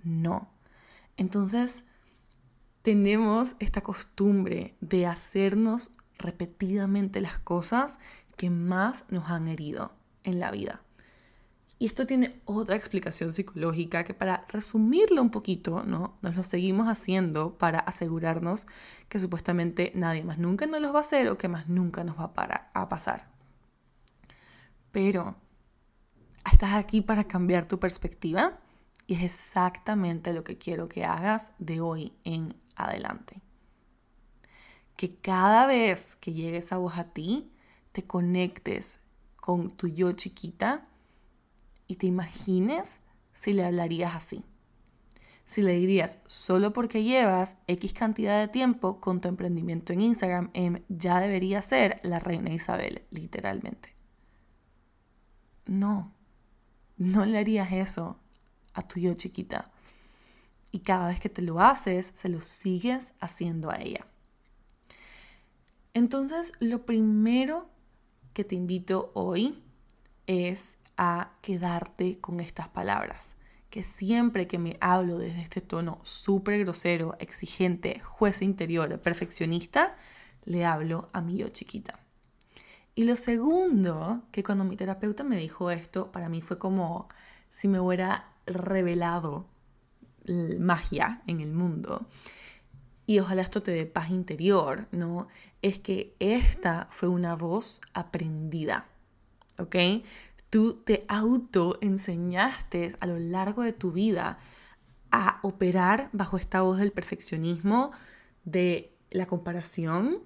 No. 0.02 0.50
Entonces, 1.16 1.86
tenemos 2.82 3.54
esta 3.60 3.82
costumbre 3.82 4.74
de 4.80 5.06
hacernos 5.06 5.92
repetidamente 6.18 7.20
las 7.20 7.38
cosas 7.38 8.00
que 8.36 8.50
más 8.50 9.04
nos 9.10 9.30
han 9.30 9.46
herido 9.46 9.99
en 10.24 10.40
la 10.40 10.50
vida. 10.50 10.82
Y 11.80 11.86
esto 11.86 12.06
tiene 12.06 12.38
otra 12.44 12.76
explicación 12.76 13.32
psicológica 13.32 14.04
que 14.04 14.12
para 14.12 14.44
resumirlo 14.48 15.22
un 15.22 15.30
poquito, 15.30 15.82
¿no? 15.82 16.18
Nos 16.20 16.36
lo 16.36 16.44
seguimos 16.44 16.88
haciendo 16.88 17.56
para 17.56 17.78
asegurarnos 17.78 18.66
que 19.08 19.18
supuestamente 19.18 19.90
nadie 19.94 20.22
más 20.22 20.36
nunca 20.36 20.66
nos 20.66 20.82
los 20.82 20.92
va 20.92 20.98
a 20.98 21.00
hacer 21.00 21.28
o 21.28 21.38
que 21.38 21.48
más 21.48 21.70
nunca 21.70 22.04
nos 22.04 22.18
va 22.18 22.32
a, 22.36 22.70
a 22.74 22.88
pasar. 22.90 23.28
Pero, 24.92 25.36
¿estás 26.52 26.74
aquí 26.74 27.00
para 27.00 27.24
cambiar 27.24 27.66
tu 27.66 27.78
perspectiva? 27.78 28.58
Y 29.06 29.14
es 29.14 29.22
exactamente 29.22 30.34
lo 30.34 30.44
que 30.44 30.58
quiero 30.58 30.86
que 30.86 31.06
hagas 31.06 31.54
de 31.58 31.80
hoy 31.80 32.12
en 32.24 32.54
adelante. 32.76 33.40
Que 34.96 35.16
cada 35.16 35.66
vez 35.66 36.14
que 36.16 36.34
llegue 36.34 36.58
esa 36.58 36.76
voz 36.76 36.98
a 36.98 37.04
ti, 37.04 37.50
te 37.92 38.06
conectes 38.06 39.00
con 39.40 39.70
tu 39.70 39.88
yo 39.88 40.12
chiquita 40.12 40.86
y 41.86 41.96
te 41.96 42.06
imagines 42.06 43.02
si 43.34 43.52
le 43.52 43.64
hablarías 43.64 44.14
así. 44.14 44.44
Si 45.44 45.62
le 45.62 45.72
dirías, 45.72 46.22
solo 46.28 46.72
porque 46.72 47.02
llevas 47.02 47.58
X 47.66 47.92
cantidad 47.92 48.38
de 48.38 48.46
tiempo 48.46 49.00
con 49.00 49.20
tu 49.20 49.26
emprendimiento 49.26 49.92
en 49.92 50.02
Instagram, 50.02 50.50
em, 50.54 50.84
ya 50.88 51.18
debería 51.18 51.60
ser 51.60 51.98
la 52.04 52.20
reina 52.20 52.52
Isabel, 52.52 53.02
literalmente. 53.10 53.92
No, 55.66 56.14
no 56.98 57.24
le 57.24 57.38
harías 57.38 57.72
eso 57.72 58.16
a 58.74 58.86
tu 58.86 59.00
yo 59.00 59.14
chiquita. 59.14 59.72
Y 60.70 60.80
cada 60.80 61.08
vez 61.08 61.18
que 61.18 61.28
te 61.28 61.42
lo 61.42 61.58
haces, 61.58 62.12
se 62.14 62.28
lo 62.28 62.40
sigues 62.40 63.16
haciendo 63.18 63.70
a 63.70 63.80
ella. 63.80 64.06
Entonces, 65.94 66.52
lo 66.60 66.86
primero 66.86 67.68
que 68.32 68.44
te 68.44 68.54
invito 68.54 69.10
hoy 69.14 69.62
es 70.26 70.78
a 70.96 71.32
quedarte 71.40 72.18
con 72.20 72.40
estas 72.40 72.68
palabras. 72.68 73.36
Que 73.70 73.82
siempre 73.82 74.46
que 74.46 74.58
me 74.58 74.76
hablo 74.80 75.18
desde 75.18 75.42
este 75.42 75.60
tono 75.60 76.00
súper 76.02 76.58
grosero, 76.60 77.16
exigente, 77.20 78.00
juez 78.00 78.42
interior, 78.42 79.00
perfeccionista, 79.00 79.96
le 80.44 80.64
hablo 80.64 81.08
a 81.12 81.20
mi 81.20 81.36
yo 81.36 81.48
chiquita. 81.48 82.00
Y 82.94 83.04
lo 83.04 83.16
segundo, 83.16 84.24
que 84.32 84.42
cuando 84.42 84.64
mi 84.64 84.76
terapeuta 84.76 85.24
me 85.24 85.36
dijo 85.36 85.70
esto, 85.70 86.10
para 86.12 86.28
mí 86.28 86.40
fue 86.40 86.58
como 86.58 87.08
si 87.50 87.68
me 87.68 87.80
hubiera 87.80 88.32
revelado 88.46 89.46
magia 90.58 91.22
en 91.26 91.40
el 91.40 91.52
mundo. 91.52 92.06
Y 93.06 93.18
ojalá 93.18 93.42
esto 93.42 93.62
te 93.62 93.72
dé 93.72 93.86
paz 93.86 94.10
interior, 94.10 94.86
¿no? 94.92 95.28
Es 95.62 95.78
que 95.78 96.14
esta 96.18 96.88
fue 96.90 97.08
una 97.08 97.36
voz 97.36 97.80
aprendida, 97.92 98.86
¿ok? 99.58 99.76
Tú 100.48 100.82
te 100.84 101.04
auto 101.08 101.78
enseñaste 101.80 102.96
a 103.00 103.06
lo 103.06 103.18
largo 103.18 103.62
de 103.62 103.72
tu 103.72 103.92
vida 103.92 104.38
a 105.12 105.38
operar 105.42 106.08
bajo 106.12 106.36
esta 106.36 106.62
voz 106.62 106.78
del 106.78 106.92
perfeccionismo, 106.92 107.92
de 108.44 108.92
la 109.10 109.26
comparación, 109.26 110.18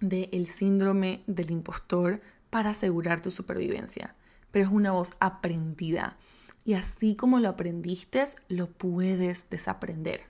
del 0.00 0.46
síndrome 0.46 1.22
del 1.26 1.50
impostor 1.50 2.20
para 2.50 2.70
asegurar 2.70 3.20
tu 3.22 3.30
supervivencia. 3.30 4.14
Pero 4.50 4.66
es 4.66 4.72
una 4.72 4.92
voz 4.92 5.14
aprendida 5.20 6.16
Y 6.64 6.74
así 6.74 7.14
como 7.14 7.38
lo 7.38 7.48
aprendiste, 7.48 8.24
lo 8.48 8.68
puedes 8.68 9.50
desaprender. 9.50 10.22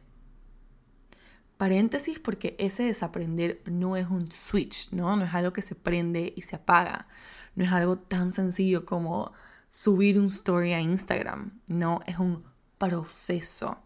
Paréntesis 1.56 2.18
porque 2.18 2.54
ese 2.58 2.82
desaprender 2.82 3.62
no 3.64 3.96
es 3.96 4.08
un 4.08 4.30
switch, 4.30 4.90
¿no? 4.92 5.16
No 5.16 5.24
es 5.24 5.32
algo 5.32 5.52
que 5.52 5.62
se 5.62 5.74
prende 5.74 6.34
y 6.36 6.42
se 6.42 6.56
apaga. 6.56 7.08
No 7.54 7.64
es 7.64 7.72
algo 7.72 7.96
tan 7.96 8.32
sencillo 8.32 8.84
como 8.84 9.32
subir 9.70 10.18
un 10.18 10.26
story 10.26 10.74
a 10.74 10.80
Instagram. 10.80 11.60
No, 11.66 12.00
es 12.06 12.18
un 12.18 12.44
proceso, 12.76 13.78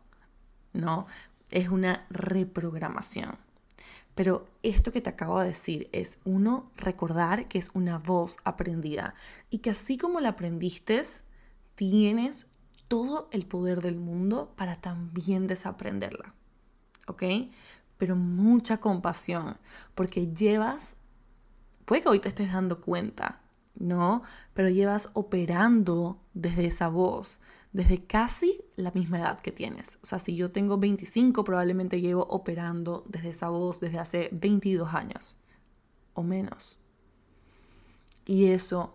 ¿no? 0.73 1.07
Es 1.51 1.69
una 1.69 2.07
reprogramación. 2.11 3.37
Pero 4.17 4.49
esto 4.63 4.91
que 4.93 5.01
te 5.01 5.11
acabo 5.11 5.41
de 5.41 5.49
decir 5.49 5.89
es, 5.93 6.19
uno, 6.25 6.71
recordar 6.77 7.47
que 7.47 7.59
es 7.59 7.71
una 7.75 7.99
voz 7.99 8.39
aprendida 8.45 9.15
y 9.49 9.59
que 9.59 9.71
así 9.71 9.97
como 9.97 10.21
la 10.21 10.31
aprendiste, 10.31 11.01
tienes 11.77 12.47
todo 12.89 13.29
el 13.31 13.47
poder 13.47 13.81
del 13.81 13.97
mundo 13.97 14.53
para 14.57 14.75
también 14.75 15.47
desaprenderla. 15.47 16.35
¿Ok? 17.11 17.23
Pero 17.99 18.17
mucha 18.17 18.79
compasión, 18.79 19.57
porque 19.95 20.29
llevas, 20.29 21.05
puede 21.85 22.03
que 22.03 22.09
hoy 22.09 22.21
te 22.21 22.29
estés 22.29 22.53
dando 22.53 22.81
cuenta, 22.81 23.43
¿no? 23.75 24.23
Pero 24.55 24.69
llevas 24.69 25.11
operando 25.13 26.21
desde 26.33 26.67
esa 26.67 26.89
voz, 26.89 27.41
desde 27.73 28.05
casi 28.05 28.65
la 28.77 28.91
misma 28.93 29.19
edad 29.19 29.41
que 29.41 29.53
tienes. 29.53 29.99
O 30.03 30.07
sea, 30.07 30.19
si 30.19 30.35
yo 30.35 30.51
tengo 30.51 30.79
25, 30.79 31.45
probablemente 31.45 32.01
llevo 32.01 32.23
operando 32.31 33.05
desde 33.09 33.31
esa 33.31 33.49
voz 33.49 33.81
desde 33.81 33.99
hace 33.99 34.29
22 34.33 34.95
años 34.95 35.37
o 36.15 36.23
menos. 36.23 36.79
Y 38.25 38.47
eso 38.47 38.93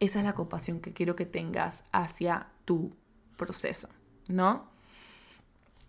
esa 0.00 0.20
es 0.20 0.24
la 0.24 0.34
compasión 0.34 0.80
que 0.80 0.92
quiero 0.92 1.16
que 1.16 1.26
tengas 1.26 1.84
hacia 1.92 2.48
tu 2.64 2.94
proceso, 3.36 3.88
¿no? 4.28 4.68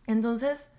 Entonces, 0.07 0.71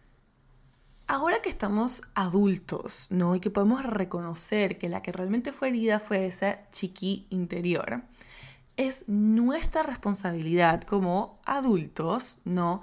ahora 1.11 1.43
que 1.43 1.50
estamos 1.50 2.02
adultos, 2.14 3.09
¿no? 3.11 3.35
Y 3.35 3.40
que 3.40 3.50
podemos 3.50 3.83
reconocer 3.85 4.79
que 4.79 4.88
la 4.88 5.02
que 5.02 5.11
realmente 5.11 5.52
fue 5.52 5.69
herida 5.69 5.99
fue 5.99 6.26
esa 6.26 6.71
chiqui 6.71 7.26
interior, 7.31 8.02
es 8.76 9.09
nuestra 9.09 9.83
responsabilidad 9.83 10.83
como 10.83 11.40
adultos, 11.45 12.38
¿no? 12.45 12.83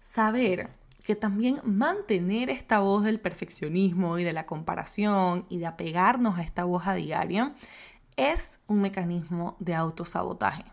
Saber 0.00 0.70
que 1.04 1.14
también 1.14 1.60
mantener 1.62 2.50
esta 2.50 2.80
voz 2.80 3.04
del 3.04 3.20
perfeccionismo 3.20 4.18
y 4.18 4.24
de 4.24 4.32
la 4.32 4.44
comparación 4.44 5.46
y 5.48 5.58
de 5.58 5.66
apegarnos 5.66 6.38
a 6.38 6.42
esta 6.42 6.64
voz 6.64 6.88
a 6.88 6.94
diario 6.94 7.52
es 8.16 8.60
un 8.66 8.80
mecanismo 8.80 9.56
de 9.60 9.76
autosabotaje. 9.76 10.64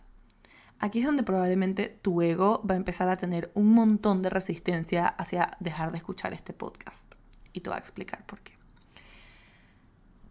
Aquí 0.79 0.99
es 0.99 1.05
donde 1.05 1.23
probablemente 1.23 1.99
tu 2.01 2.21
ego 2.21 2.63
va 2.69 2.73
a 2.75 2.77
empezar 2.77 3.09
a 3.09 3.17
tener 3.17 3.51
un 3.53 3.73
montón 3.73 4.21
de 4.21 4.29
resistencia 4.29 5.07
hacia 5.07 5.57
dejar 5.59 5.91
de 5.91 5.97
escuchar 5.97 6.33
este 6.33 6.53
podcast. 6.53 7.15
Y 7.51 7.59
te 7.59 7.69
voy 7.69 7.75
a 7.75 7.79
explicar 7.79 8.25
por 8.25 8.39
qué. 8.39 8.53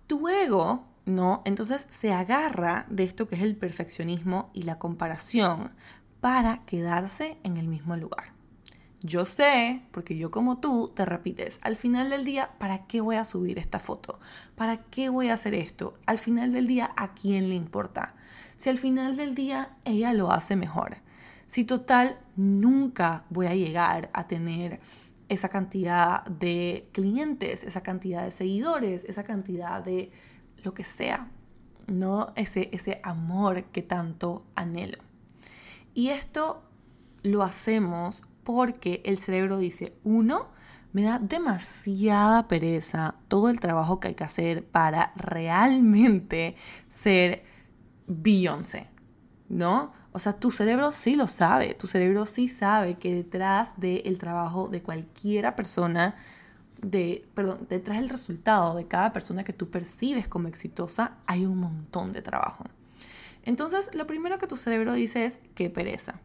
Tu 0.06 0.26
ego, 0.28 0.86
¿no? 1.04 1.42
Entonces 1.44 1.86
se 1.90 2.14
agarra 2.14 2.86
de 2.88 3.04
esto 3.04 3.28
que 3.28 3.36
es 3.36 3.42
el 3.42 3.56
perfeccionismo 3.56 4.50
y 4.54 4.62
la 4.62 4.78
comparación 4.78 5.72
para 6.20 6.64
quedarse 6.64 7.36
en 7.42 7.58
el 7.58 7.68
mismo 7.68 7.94
lugar. 7.96 8.32
Yo 9.00 9.26
sé, 9.26 9.82
porque 9.92 10.16
yo 10.16 10.30
como 10.30 10.58
tú 10.58 10.92
te 10.94 11.04
repites, 11.04 11.60
al 11.62 11.76
final 11.76 12.10
del 12.10 12.24
día, 12.24 12.50
¿para 12.58 12.86
qué 12.86 13.00
voy 13.00 13.16
a 13.16 13.24
subir 13.24 13.58
esta 13.58 13.78
foto? 13.78 14.18
¿Para 14.56 14.78
qué 14.84 15.08
voy 15.08 15.28
a 15.28 15.34
hacer 15.34 15.54
esto? 15.54 15.94
Al 16.06 16.18
final 16.18 16.52
del 16.52 16.66
día, 16.66 16.90
¿a 16.96 17.12
quién 17.12 17.48
le 17.48 17.54
importa? 17.54 18.16
Si 18.58 18.68
al 18.68 18.76
final 18.76 19.16
del 19.16 19.34
día 19.34 19.70
ella 19.84 20.12
lo 20.12 20.32
hace 20.32 20.56
mejor. 20.56 20.96
Si 21.46 21.64
total, 21.64 22.18
nunca 22.36 23.24
voy 23.30 23.46
a 23.46 23.54
llegar 23.54 24.10
a 24.12 24.26
tener 24.26 24.80
esa 25.28 25.48
cantidad 25.48 26.24
de 26.26 26.88
clientes, 26.92 27.62
esa 27.62 27.82
cantidad 27.82 28.24
de 28.24 28.32
seguidores, 28.32 29.04
esa 29.04 29.22
cantidad 29.22 29.82
de 29.82 30.10
lo 30.64 30.74
que 30.74 30.82
sea, 30.84 31.28
¿no? 31.86 32.32
Ese, 32.34 32.68
ese 32.72 33.00
amor 33.04 33.64
que 33.64 33.82
tanto 33.82 34.44
anhelo. 34.56 34.98
Y 35.94 36.08
esto 36.08 36.62
lo 37.22 37.44
hacemos 37.44 38.24
porque 38.42 39.02
el 39.04 39.18
cerebro 39.18 39.58
dice, 39.58 39.94
uno, 40.02 40.48
me 40.92 41.02
da 41.02 41.20
demasiada 41.20 42.48
pereza 42.48 43.14
todo 43.28 43.50
el 43.50 43.60
trabajo 43.60 44.00
que 44.00 44.08
hay 44.08 44.14
que 44.14 44.24
hacer 44.24 44.64
para 44.64 45.12
realmente 45.14 46.56
ser 46.88 47.44
Beyoncé, 48.08 48.88
¿no? 49.48 49.92
O 50.12 50.18
sea, 50.18 50.32
tu 50.32 50.50
cerebro 50.50 50.90
sí 50.92 51.14
lo 51.14 51.28
sabe, 51.28 51.74
tu 51.74 51.86
cerebro 51.86 52.26
sí 52.26 52.48
sabe 52.48 52.94
que 52.94 53.14
detrás 53.14 53.78
del 53.78 54.18
trabajo 54.18 54.68
de 54.68 54.82
cualquiera 54.82 55.54
persona, 55.54 56.16
de, 56.82 57.24
perdón, 57.34 57.66
detrás 57.68 57.98
del 57.98 58.08
resultado 58.08 58.74
de 58.74 58.86
cada 58.86 59.12
persona 59.12 59.44
que 59.44 59.52
tú 59.52 59.70
percibes 59.70 60.26
como 60.26 60.48
exitosa, 60.48 61.18
hay 61.26 61.44
un 61.44 61.58
montón 61.58 62.12
de 62.12 62.22
trabajo. 62.22 62.64
Entonces, 63.44 63.94
lo 63.94 64.06
primero 64.06 64.38
que 64.38 64.46
tu 64.46 64.56
cerebro 64.56 64.94
dice 64.94 65.24
es, 65.24 65.40
qué 65.54 65.70
pereza. 65.70 66.20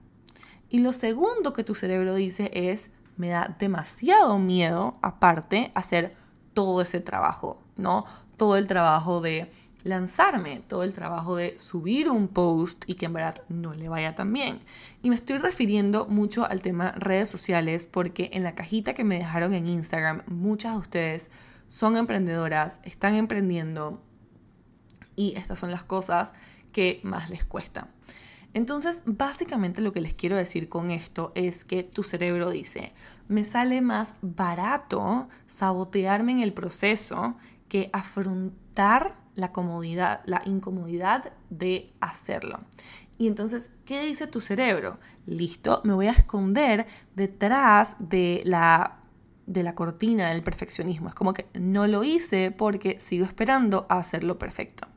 Y 0.69 0.79
lo 0.79 0.93
segundo 0.93 1.53
que 1.53 1.63
tu 1.63 1.75
cerebro 1.75 2.15
dice 2.15 2.49
es, 2.53 2.91
me 3.17 3.29
da 3.29 3.55
demasiado 3.59 4.39
miedo, 4.39 4.97
aparte, 5.01 5.71
hacer 5.75 6.15
todo 6.53 6.81
ese 6.81 6.99
trabajo, 6.99 7.61
¿no? 7.77 8.05
Todo 8.37 8.57
el 8.57 8.67
trabajo 8.67 9.21
de 9.21 9.51
lanzarme, 9.83 10.61
todo 10.67 10.83
el 10.83 10.93
trabajo 10.93 11.35
de 11.35 11.59
subir 11.59 12.09
un 12.09 12.27
post 12.27 12.83
y 12.87 12.95
que 12.95 13.05
en 13.05 13.13
verdad 13.13 13.43
no 13.49 13.73
le 13.73 13.89
vaya 13.89 14.15
tan 14.15 14.31
bien. 14.31 14.61
Y 15.01 15.09
me 15.09 15.15
estoy 15.15 15.37
refiriendo 15.37 16.05
mucho 16.05 16.45
al 16.45 16.61
tema 16.61 16.93
redes 16.93 17.29
sociales 17.29 17.87
porque 17.87 18.29
en 18.33 18.43
la 18.43 18.55
cajita 18.55 18.93
que 18.93 19.03
me 19.03 19.17
dejaron 19.17 19.53
en 19.53 19.67
Instagram, 19.67 20.23
muchas 20.27 20.73
de 20.73 20.79
ustedes 20.79 21.31
son 21.67 21.97
emprendedoras, 21.97 22.79
están 22.83 23.15
emprendiendo 23.15 24.01
y 25.15 25.35
estas 25.37 25.59
son 25.59 25.71
las 25.71 25.83
cosas 25.83 26.33
que 26.71 26.99
más 27.03 27.29
les 27.29 27.43
cuesta. 27.43 27.87
Entonces, 28.53 29.01
básicamente 29.05 29.81
lo 29.81 29.93
que 29.93 30.01
les 30.01 30.13
quiero 30.13 30.37
decir 30.37 30.69
con 30.69 30.91
esto 30.91 31.31
es 31.33 31.65
que 31.65 31.83
tu 31.83 32.03
cerebro 32.03 32.51
dice, 32.51 32.93
me 33.27 33.43
sale 33.43 33.81
más 33.81 34.15
barato 34.21 35.27
sabotearme 35.47 36.33
en 36.33 36.39
el 36.41 36.53
proceso 36.53 37.35
que 37.67 37.89
afrontar 37.93 39.15
la 39.35 39.51
comodidad, 39.51 40.21
la 40.25 40.41
incomodidad 40.45 41.33
de 41.49 41.91
hacerlo. 41.99 42.59
Y 43.17 43.27
entonces, 43.27 43.73
¿qué 43.85 44.05
dice 44.05 44.27
tu 44.27 44.41
cerebro? 44.41 44.99
Listo, 45.25 45.81
me 45.83 45.93
voy 45.93 46.07
a 46.07 46.11
esconder 46.11 46.87
detrás 47.15 47.95
de 47.99 48.41
la 48.45 48.99
de 49.45 49.63
la 49.63 49.75
cortina 49.75 50.29
del 50.29 50.43
perfeccionismo. 50.43 51.09
Es 51.09 51.15
como 51.15 51.33
que 51.33 51.47
no 51.53 51.87
lo 51.87 52.03
hice 52.03 52.51
porque 52.51 52.99
sigo 52.99 53.25
esperando 53.25 53.85
a 53.89 53.99
hacerlo 53.99 54.39
perfecto. 54.39 54.87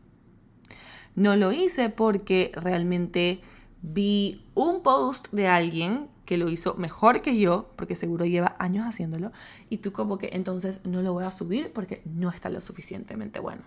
No 1.15 1.37
lo 1.37 1.53
hice 1.53 1.89
porque 1.89 2.53
realmente 2.55 3.41
vi 3.83 4.45
un 4.55 4.83
post 4.83 5.29
de 5.33 5.49
alguien 5.49 6.09
que 6.25 6.39
lo 6.39 6.51
hizo 6.51 6.75
mejor 6.75 7.23
que 7.23 7.39
yo, 7.39 7.71
porque 7.77 7.95
seguro 7.95 8.25
lleva 8.25 8.57
años 8.59 8.85
haciéndolo, 8.87 9.31
y 9.71 9.79
tú 9.79 9.93
como 9.93 10.19
que 10.19 10.31
entonces 10.33 10.81
no 10.85 11.03
lo 11.03 11.13
voy 11.13 11.25
a 11.25 11.31
subir 11.31 11.73
porque 11.73 12.03
no 12.05 12.31
está 12.31 12.51
lo 12.51 12.61
suficientemente 12.61 13.39
bueno. 13.39 13.63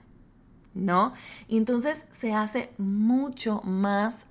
¿No? 0.73 1.13
Y 1.47 1.58
entonces 1.58 2.05
se 2.12 2.34
hace 2.34 2.71
mucho 2.77 3.62
más 3.63 4.27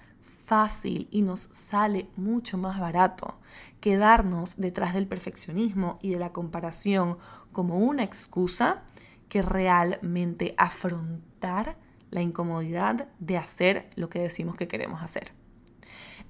fácil 0.46 1.08
y 1.10 1.22
nos 1.22 1.48
sale 1.52 2.08
mucho 2.16 2.56
más 2.56 2.80
barato 2.80 3.38
quedarnos 3.80 4.56
detrás 4.56 4.94
del 4.94 5.06
perfeccionismo 5.06 5.98
y 6.00 6.10
de 6.10 6.18
la 6.18 6.32
comparación 6.32 7.18
como 7.52 7.78
una 7.78 8.02
excusa 8.02 8.82
que 9.28 9.42
realmente 9.42 10.54
afrontar 10.56 11.76
la 12.10 12.22
incomodidad 12.22 13.08
de 13.18 13.36
hacer 13.36 13.90
lo 13.94 14.08
que 14.08 14.20
decimos 14.20 14.56
que 14.56 14.68
queremos 14.68 15.02
hacer. 15.02 15.32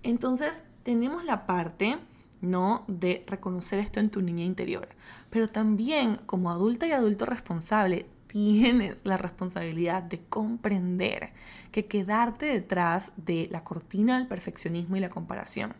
Entonces, 0.02 0.64
tenemos 0.82 1.24
la 1.24 1.46
parte, 1.46 1.98
¿no? 2.40 2.84
De 2.88 3.24
reconocer 3.26 3.78
esto 3.78 4.00
en 4.00 4.10
tu 4.10 4.20
niña 4.20 4.44
interior. 4.44 4.88
Pero 5.30 5.48
también, 5.48 6.16
como 6.26 6.50
adulta 6.50 6.86
y 6.86 6.92
adulto 6.92 7.24
responsable, 7.24 8.06
tienes 8.28 9.04
la 9.04 9.16
responsabilidad 9.16 10.02
de 10.02 10.20
comprender 10.20 11.30
que 11.72 11.86
quedarte 11.86 12.46
detrás 12.46 13.12
de 13.16 13.48
la 13.50 13.64
cortina 13.64 14.18
del 14.18 14.28
perfeccionismo 14.28 14.96
y 14.96 15.00
la 15.00 15.10
comparación 15.10 15.74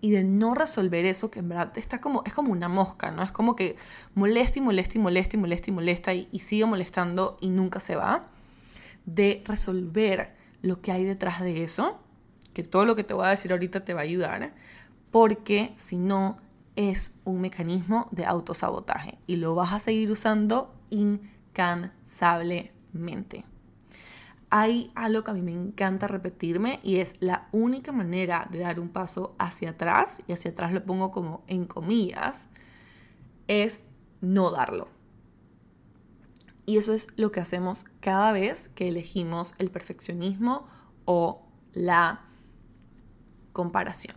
y 0.00 0.10
de 0.10 0.22
no 0.22 0.54
resolver 0.54 1.04
eso 1.04 1.30
que 1.30 1.40
en 1.40 1.48
verdad 1.48 1.76
está 1.76 2.00
como, 2.00 2.22
es 2.24 2.32
como 2.32 2.52
una 2.52 2.68
mosca, 2.68 3.10
¿no? 3.10 3.22
Es 3.22 3.32
como 3.32 3.56
que 3.56 3.76
molesta 4.14 4.58
y 4.58 4.62
molesta 4.62 4.96
y 4.96 5.00
molesta 5.00 5.36
y 5.36 5.40
molesta 5.40 5.70
y 5.70 5.72
molesta 5.72 6.14
y, 6.14 6.28
y 6.30 6.38
sigue 6.38 6.66
molestando 6.66 7.36
y 7.40 7.48
nunca 7.48 7.80
se 7.80 7.96
va 7.96 8.28
de 9.06 9.42
resolver 9.44 10.36
lo 10.62 10.80
que 10.80 10.92
hay 10.92 11.04
detrás 11.04 11.40
de 11.40 11.64
eso, 11.64 11.98
que 12.52 12.62
todo 12.62 12.84
lo 12.84 12.94
que 12.94 13.04
te 13.04 13.14
voy 13.14 13.26
a 13.26 13.30
decir 13.30 13.50
ahorita 13.52 13.84
te 13.84 13.94
va 13.94 14.00
a 14.00 14.04
ayudar, 14.04 14.52
porque 15.10 15.72
si 15.76 15.96
no 15.96 16.38
es 16.76 17.10
un 17.24 17.40
mecanismo 17.40 18.08
de 18.12 18.24
autosabotaje 18.24 19.18
y 19.26 19.36
lo 19.36 19.54
vas 19.54 19.72
a 19.72 19.80
seguir 19.80 20.10
usando 20.12 20.72
incansablemente. 21.58 23.44
hay 24.50 24.90
algo 24.94 25.24
que 25.24 25.30
a 25.30 25.34
mí 25.34 25.42
me 25.42 25.52
encanta 25.52 26.08
repetirme 26.08 26.80
y 26.82 27.00
es 27.00 27.20
la 27.20 27.48
única 27.52 27.92
manera 27.92 28.48
de 28.50 28.60
dar 28.60 28.80
un 28.80 28.88
paso 28.88 29.34
hacia 29.38 29.70
atrás, 29.70 30.22
y 30.26 30.32
hacia 30.32 30.52
atrás 30.52 30.72
lo 30.72 30.82
pongo 30.84 31.10
como 31.10 31.44
en 31.48 31.66
comillas, 31.66 32.46
es 33.46 33.80
no 34.22 34.50
darlo. 34.50 34.88
Y 36.64 36.78
eso 36.78 36.94
es 36.94 37.08
lo 37.16 37.30
que 37.30 37.40
hacemos 37.40 37.84
cada 38.00 38.32
vez 38.32 38.68
que 38.68 38.88
elegimos 38.88 39.54
el 39.58 39.70
perfeccionismo 39.70 40.66
o 41.04 41.42
la 41.74 42.22
comparación 43.52 44.16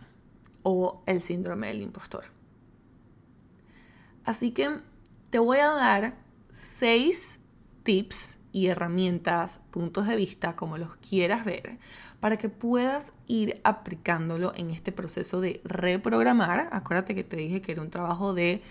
o 0.62 1.02
el 1.06 1.20
síndrome 1.20 1.66
del 1.66 1.82
impostor. 1.82 2.24
Así 4.24 4.52
que 4.52 4.80
te 5.28 5.38
voy 5.38 5.58
a 5.58 5.72
dar 5.72 6.14
seis 6.52 7.40
tips 7.82 8.38
y 8.52 8.66
herramientas, 8.68 9.60
puntos 9.70 10.06
de 10.06 10.14
vista, 10.14 10.52
como 10.52 10.78
los 10.78 10.96
quieras 10.96 11.44
ver, 11.44 11.78
para 12.20 12.36
que 12.36 12.48
puedas 12.48 13.14
ir 13.26 13.60
aplicándolo 13.64 14.52
en 14.54 14.70
este 14.70 14.92
proceso 14.92 15.40
de 15.40 15.60
reprogramar. 15.64 16.68
Acuérdate 16.70 17.14
que 17.14 17.24
te 17.24 17.36
dije 17.36 17.62
que 17.62 17.72
era 17.72 17.82
un 17.82 17.90
trabajo 17.90 18.34
de 18.34 18.62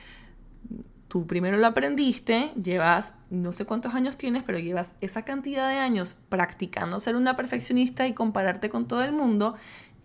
tú 1.08 1.28
primero 1.28 1.58
lo 1.58 1.68
aprendiste, 1.68 2.54
llevas 2.62 3.16
no 3.30 3.52
sé 3.52 3.66
cuántos 3.66 3.96
años 3.96 4.16
tienes, 4.16 4.44
pero 4.44 4.60
llevas 4.60 4.94
esa 5.02 5.24
cantidad 5.24 5.68
de 5.68 5.76
años 5.76 6.16
practicando 6.30 7.02
ser 7.02 7.18
una 7.18 7.36
perfeccionista 7.36 8.08
y 8.08 8.14
compararte 8.14 8.70
con 8.70 8.88
todo 8.88 9.04
el 9.04 9.12
mundo 9.12 9.56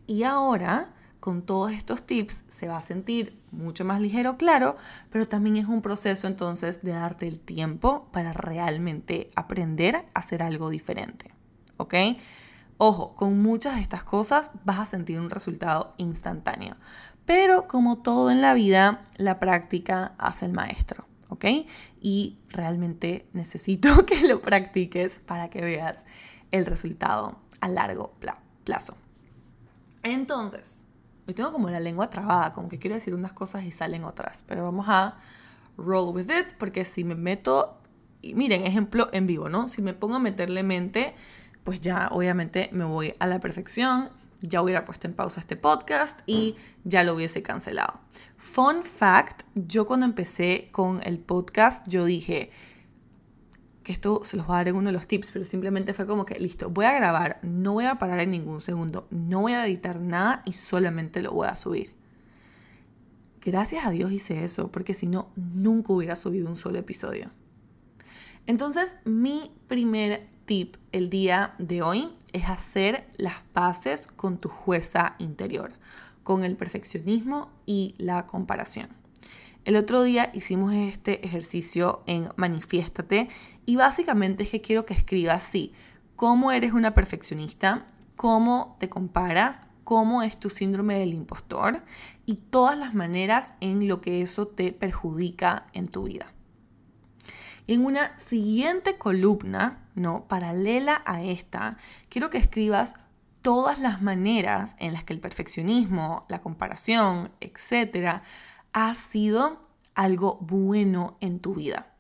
y 0.09 0.25
ahora 0.25 0.96
con 1.27 1.43
todos 1.43 1.73
estos 1.73 2.07
tips 2.07 2.45
se 2.47 2.69
va 2.69 2.77
a 2.77 2.83
sentir 2.83 3.37
mucho 3.51 3.85
más 3.85 4.01
ligero, 4.01 4.37
claro, 4.37 4.77
pero 5.11 5.27
también 5.27 5.57
es 5.57 5.67
un 5.67 5.83
proceso 5.83 6.29
entonces 6.29 6.85
de 6.85 6.93
darte 6.93 7.27
el 7.27 7.41
tiempo 7.41 8.07
para 8.13 8.33
realmente 8.33 9.33
aprender 9.35 9.97
a 9.97 10.21
hacer 10.21 10.41
algo 10.41 10.71
diferente. 10.71 11.33
¿Ok? 11.79 11.95
Ojo, 12.79 13.17
con 13.17 13.43
muchas 13.43 13.75
de 13.75 13.83
estas 13.83 14.05
cosas 14.05 14.53
vas 14.65 14.79
a 14.79 14.87
sentir 14.87 15.19
un 15.19 15.29
resultado 15.29 15.95
instantáneo. 15.97 16.77
Pero 17.25 17.67
como 17.67 17.99
todo 17.99 18.31
en 18.31 18.41
la 18.41 18.55
vida, 18.55 19.03
la 19.17 19.41
práctica 19.41 20.15
hace 20.19 20.47
el 20.47 20.53
maestro. 20.53 21.09
¿Ok? 21.29 21.45
Y 22.01 22.39
realmente 22.51 23.27
necesito 23.33 24.07
que 24.07 24.29
lo 24.29 24.43
practiques 24.43 25.19
para 25.27 25.51
que 25.51 25.61
veas 25.61 26.05
el 26.53 26.67
resultado 26.67 27.41
a 27.61 27.67
largo 27.67 28.15
plazo. 28.63 28.97
Entonces, 30.05 30.86
Hoy 31.29 31.35
tengo 31.35 31.53
como 31.53 31.69
la 31.71 31.81
lengua 31.81 32.09
trabada, 32.09 32.53
como 32.53 32.69
que 32.69 32.79
quiero 32.79 32.95
decir 32.95 33.15
unas 33.15 33.33
cosas 33.33 33.65
y 33.65 33.73
salen 33.73 34.05
otras. 34.05 34.45
Pero 34.47 34.63
vamos 34.63 34.87
a 34.89 35.17
roll 35.77 36.15
with 36.15 36.31
it, 36.31 36.55
porque 36.59 36.85
si 36.85 37.03
me 37.03 37.17
meto, 37.17 37.79
miren, 38.23 38.65
ejemplo 38.65 39.09
en 39.13 39.27
vivo, 39.27 39.49
¿no? 39.49 39.67
Si 39.69 39.83
me 39.83 39.93
pongo 39.93 40.17
a 40.17 40.19
meterle 40.21 40.63
mente, 40.63 41.15
pues 41.65 41.81
ya 41.81 42.09
obviamente 42.13 42.71
me 42.73 42.85
voy 42.85 43.15
a 43.19 43.27
la 43.27 43.41
perfección, 43.41 44.11
ya 44.41 44.63
hubiera 44.63 44.85
puesto 44.85 45.09
en 45.09 45.15
pausa 45.15 45.41
este 45.41 45.57
podcast 45.57 46.21
y 46.27 46.57
ya 46.85 47.03
lo 47.03 47.15
hubiese 47.15 47.43
cancelado. 47.43 48.01
Fun 48.37 48.85
fact, 48.85 49.43
yo 49.55 49.87
cuando 49.87 50.07
empecé 50.07 50.69
con 50.71 51.01
el 51.03 51.19
podcast, 51.19 51.89
yo 51.89 52.05
dije, 52.05 52.51
que 53.87 53.93
esto 53.93 54.23
se 54.25 54.37
los 54.37 54.49
voy 54.49 54.55
a 54.55 54.57
dar 54.57 54.69
en 54.69 54.75
uno 54.75 54.89
de 54.89 54.95
los 54.95 55.07
tips, 55.07 55.31
pero 55.31 55.45
simplemente 55.45 55.95
fue 55.95 56.09
como 56.09 56.27
que, 56.27 56.41
listo, 56.41 56.69
voy 56.69 56.87
a 56.87 56.93
grabar, 56.93 57.39
no 57.45 57.75
voy 57.75 57.85
a 57.85 58.01
parar 58.01 58.19
en 58.19 58.33
ningún 58.33 58.61
segundo, 58.61 59.07
no 59.11 59.43
voy 59.43 59.53
a 59.53 59.65
editar 59.65 60.01
nada 60.01 60.43
y 60.45 60.55
solamente 60.55 61.23
lo 61.23 61.31
voy 61.31 61.47
a 61.47 61.55
subir. 61.55 61.95
Gracias 63.41 63.87
a 63.87 63.91
Dios 63.91 64.11
hice 64.11 64.43
eso, 64.43 64.73
porque 64.73 64.93
si 64.93 65.07
no, 65.07 65.29
nunca 65.37 65.93
hubiera 65.93 66.17
subido 66.17 66.49
un 66.49 66.57
solo 66.57 66.81
episodio. 66.81 67.31
Entonces, 68.49 68.97
mi 69.05 69.53
primer 69.69 70.27
tip 70.47 70.79
el 70.91 71.09
día 71.09 71.55
de 71.61 71.83
hoy 71.83 72.09
es 72.33 72.49
hacer 72.49 73.07
las 73.19 73.41
paces 73.53 74.09
con 74.09 74.39
tu 74.39 74.49
jueza 74.49 75.15
interior, 75.21 75.71
con 76.25 76.43
el 76.43 76.57
perfeccionismo 76.57 77.53
y 77.67 77.95
la 77.99 78.27
comparación. 78.27 78.89
El 79.65 79.75
otro 79.75 80.05
día 80.05 80.31
hicimos 80.33 80.73
este 80.75 81.27
ejercicio 81.27 82.05
en 82.07 82.29
Manifiéstate 82.37 83.29
y 83.67 83.77
básicamente 83.77 84.45
es 84.45 84.51
que 84.51 84.63
quiero 84.63 84.87
que 84.87 84.95
escribas 84.95 85.43
sí, 85.43 85.75
cómo 86.15 86.53
eres 86.53 86.73
una 86.73 86.95
perfeccionista, 86.95 87.85
cómo 88.15 88.77
te 88.81 88.89
comparas, 88.89 89.63
cómo 89.85 90.23
es 90.23 90.39
tu 90.39 90.51
síndrome 90.51 90.99
del 90.99 91.13
impostor 91.13 91.85
y 92.25 92.37
todas 92.37 92.79
las 92.79 92.95
maneras 92.95 93.55
en 93.61 93.87
lo 93.89 94.01
que 94.01 94.23
eso 94.23 94.47
te 94.47 94.73
perjudica 94.73 95.67
en 95.73 95.89
tu 95.89 96.05
vida. 96.05 96.33
En 97.67 97.85
una 97.85 98.17
siguiente 98.19 98.97
columna, 98.97 99.89
no 99.97 100.29
paralela 100.29 101.03
a 101.05 101.23
esta, 101.23 101.77
quiero 102.09 102.31
que 102.31 102.39
escribas 102.39 102.95
todas 103.43 103.81
las 103.81 104.03
maneras 104.03 104.77
en 104.79 104.93
las 104.93 105.05
que 105.05 105.13
el 105.13 105.21
perfeccionismo, 105.21 106.27
la 106.29 106.41
comparación, 106.41 107.33
etcétera, 107.41 108.23
ha 108.73 108.95
sido 108.95 109.61
algo 109.95 110.39
bueno 110.41 111.17
en 111.21 111.41
tu 111.41 111.55
vida. 111.55 111.96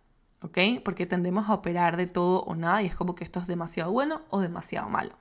Porque 0.84 1.06
tendemos 1.06 1.48
a 1.48 1.54
operar 1.54 1.96
de 1.96 2.06
todo 2.06 2.42
o 2.42 2.54
nada 2.54 2.82
y 2.82 2.86
es 2.86 2.96
como 2.96 3.14
que 3.14 3.24
esto 3.24 3.40
es 3.40 3.46
demasiado 3.46 3.92
bueno 3.92 4.22
o 4.30 4.40
demasiado 4.40 4.88
malo. 4.88 5.12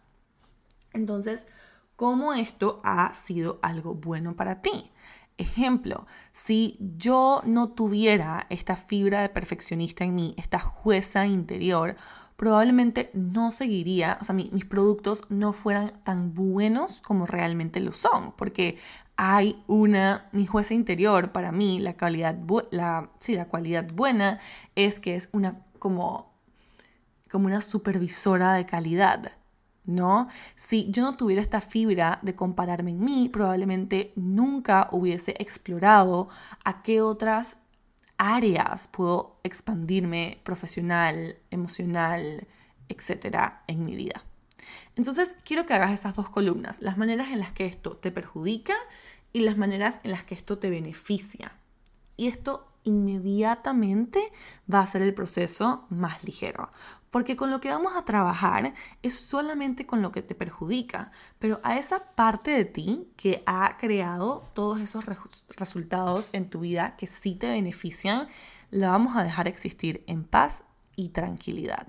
Entonces, 0.93 1.47
¿cómo 1.95 2.33
esto 2.33 2.81
ha 2.83 3.13
sido 3.13 3.59
algo 3.61 3.93
bueno 3.93 4.35
para 4.35 4.61
ti? 4.61 4.91
Ejemplo, 5.37 6.07
si 6.31 6.77
yo 6.79 7.41
no 7.45 7.69
tuviera 7.69 8.47
esta 8.49 8.77
fibra 8.77 9.21
de 9.21 9.29
perfeccionista 9.29 10.05
en 10.05 10.15
mí, 10.15 10.33
esta 10.37 10.59
jueza 10.59 11.25
interior, 11.25 11.97
probablemente 12.37 13.11
no 13.13 13.51
seguiría, 13.51 14.17
o 14.21 14.23
sea, 14.23 14.33
mis 14.33 14.65
productos 14.65 15.23
no 15.29 15.51
fueran 15.53 16.01
tan 16.03 16.33
buenos 16.33 17.01
como 17.01 17.25
realmente 17.25 17.79
lo 17.79 17.91
son, 17.91 18.33
porque 18.37 18.77
hay 19.17 19.63
una, 19.67 20.27
mi 20.31 20.45
jueza 20.45 20.73
interior, 20.73 21.31
para 21.31 21.51
mí, 21.51 21.79
la 21.79 21.93
calidad, 21.93 22.37
la, 22.71 23.09
sí, 23.19 23.35
la 23.35 23.47
cualidad 23.47 23.89
buena 23.93 24.39
es 24.75 24.99
que 24.99 25.15
es 25.15 25.29
una 25.31 25.61
como, 25.79 26.33
como 27.31 27.47
una 27.47 27.61
supervisora 27.61 28.53
de 28.53 28.65
calidad, 28.65 29.31
¿no? 29.85 30.27
Si 30.55 30.91
yo 30.91 31.03
no 31.03 31.15
tuviera 31.15 31.41
esta 31.41 31.61
fibra 31.61 32.19
de 32.23 32.35
compararme 32.35 32.91
en 32.91 33.03
mí, 33.03 33.29
probablemente 33.29 34.11
nunca 34.15 34.89
hubiese 34.91 35.35
explorado 35.39 36.29
a 36.63 36.81
qué 36.81 37.01
otras 37.01 37.59
áreas 38.17 38.87
puedo 38.87 39.39
expandirme 39.43 40.39
profesional, 40.43 41.37
emocional, 41.51 42.47
etcétera, 42.89 43.63
en 43.67 43.85
mi 43.85 43.95
vida. 43.95 44.23
Entonces, 44.95 45.37
quiero 45.43 45.65
que 45.65 45.73
hagas 45.73 45.91
esas 45.91 46.15
dos 46.15 46.29
columnas, 46.29 46.81
las 46.81 46.97
maneras 46.97 47.29
en 47.29 47.39
las 47.39 47.51
que 47.51 47.65
esto 47.65 47.97
te 47.97 48.11
perjudica 48.11 48.75
y 49.33 49.41
las 49.41 49.57
maneras 49.57 49.99
en 50.03 50.11
las 50.11 50.23
que 50.23 50.35
esto 50.35 50.57
te 50.57 50.69
beneficia. 50.69 51.53
Y 52.17 52.27
esto 52.27 52.67
inmediatamente 52.85 54.31
va 54.71 54.79
a 54.79 54.83
hacer 54.83 55.01
el 55.01 55.13
proceso 55.13 55.85
más 55.89 56.23
ligero. 56.23 56.71
Porque 57.11 57.35
con 57.35 57.49
lo 57.49 57.59
que 57.59 57.69
vamos 57.69 57.93
a 57.95 58.05
trabajar 58.05 58.73
es 59.01 59.15
solamente 59.15 59.85
con 59.85 60.01
lo 60.01 60.11
que 60.11 60.21
te 60.21 60.35
perjudica, 60.35 61.11
pero 61.39 61.59
a 61.63 61.77
esa 61.77 61.99
parte 62.15 62.51
de 62.51 62.65
ti 62.65 63.09
que 63.15 63.43
ha 63.45 63.77
creado 63.77 64.43
todos 64.53 64.79
esos 64.79 65.05
resultados 65.49 66.29
en 66.33 66.49
tu 66.49 66.61
vida 66.61 66.95
que 66.97 67.07
sí 67.07 67.35
te 67.35 67.49
benefician, 67.49 68.27
la 68.69 68.89
vamos 68.89 69.15
a 69.15 69.23
dejar 69.23 69.47
existir 69.47 70.03
en 70.07 70.23
paz 70.23 70.63
y 70.95 71.09
tranquilidad. 71.09 71.87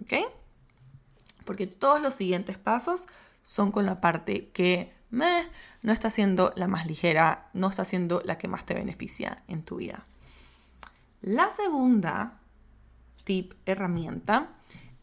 ¿Ok? 0.00 0.14
Porque 1.46 1.66
todos 1.66 2.02
los 2.02 2.14
siguientes 2.14 2.58
pasos 2.58 3.06
son 3.42 3.72
con 3.72 3.86
la 3.86 4.02
parte 4.02 4.50
que 4.50 4.92
no 5.08 5.92
está 5.92 6.10
siendo 6.10 6.52
la 6.56 6.66
más 6.66 6.86
ligera, 6.86 7.48
no 7.54 7.70
está 7.70 7.86
siendo 7.86 8.20
la 8.24 8.36
que 8.36 8.48
más 8.48 8.66
te 8.66 8.74
beneficia 8.74 9.44
en 9.48 9.62
tu 9.62 9.76
vida. 9.76 10.04
La 11.22 11.50
segunda 11.50 12.40
tip, 13.24 13.54
herramienta, 13.64 14.52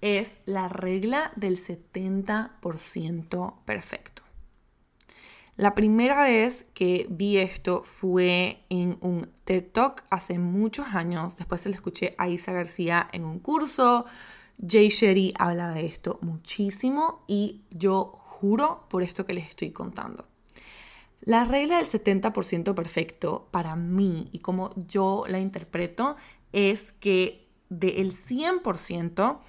es 0.02 0.38
la 0.46 0.68
regla 0.68 1.32
del 1.36 1.58
70% 1.58 3.56
perfecto. 3.66 4.22
La 5.56 5.76
primera 5.76 6.24
vez 6.24 6.66
que 6.74 7.06
vi 7.10 7.38
esto 7.38 7.84
fue 7.84 8.64
en 8.70 8.98
un 9.02 9.30
TED 9.46 9.66
Talk 9.72 10.04
hace 10.10 10.40
muchos 10.40 10.88
años. 10.96 11.38
Después 11.38 11.62
se 11.62 11.70
lo 11.70 11.76
escuché 11.76 12.16
a 12.18 12.28
Isa 12.28 12.52
García 12.54 13.08
en 13.12 13.24
un 13.24 13.40
curso. 13.40 14.06
Jay 14.66 14.90
Sherry 14.90 15.34
habla 15.38 15.72
de 15.72 15.86
esto 15.86 16.20
muchísimo 16.22 17.24
y 17.28 17.62
yo 17.70 18.06
juro 18.06 18.86
por 18.90 19.04
esto 19.04 19.26
que 19.26 19.34
les 19.34 19.50
estoy 19.50 19.72
contando. 19.72 20.26
La 21.22 21.46
regla 21.46 21.78
del 21.78 21.88
70% 21.88 22.74
perfecto 22.74 23.48
para 23.52 23.76
mí 23.76 24.30
y 24.32 24.40
como 24.40 24.72
yo 24.88 25.24
la 25.28 25.40
interpreto 25.40 26.18
es 26.52 26.92
que 26.92 27.48
del 27.70 28.12
100% 28.12 29.40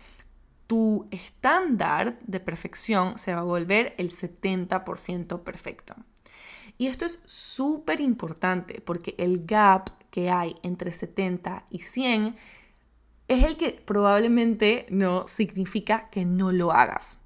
tu 0.67 1.09
estándar 1.11 2.19
de 2.27 2.41
perfección 2.41 3.19
se 3.19 3.35
va 3.35 3.41
a 3.41 3.45
volver 3.45 3.95
el 3.99 4.13
70% 4.13 5.43
perfecto. 5.43 5.95
Y 6.79 6.87
esto 6.87 7.05
es 7.05 7.21
súper 7.25 8.01
importante 8.01 8.81
porque 8.81 9.15
el 9.19 9.45
gap 9.45 9.91
que 10.11 10.31
hay 10.31 10.57
entre 10.63 10.93
70 10.93 11.67
y 11.71 11.81
100 11.81 12.37
es 13.29 13.45
el 13.45 13.57
que 13.57 13.71
probablemente 13.85 14.87
no 14.91 15.29
significa 15.29 16.09
que 16.11 16.25
no 16.25 16.53
lo 16.53 16.73
hagas. 16.73 17.21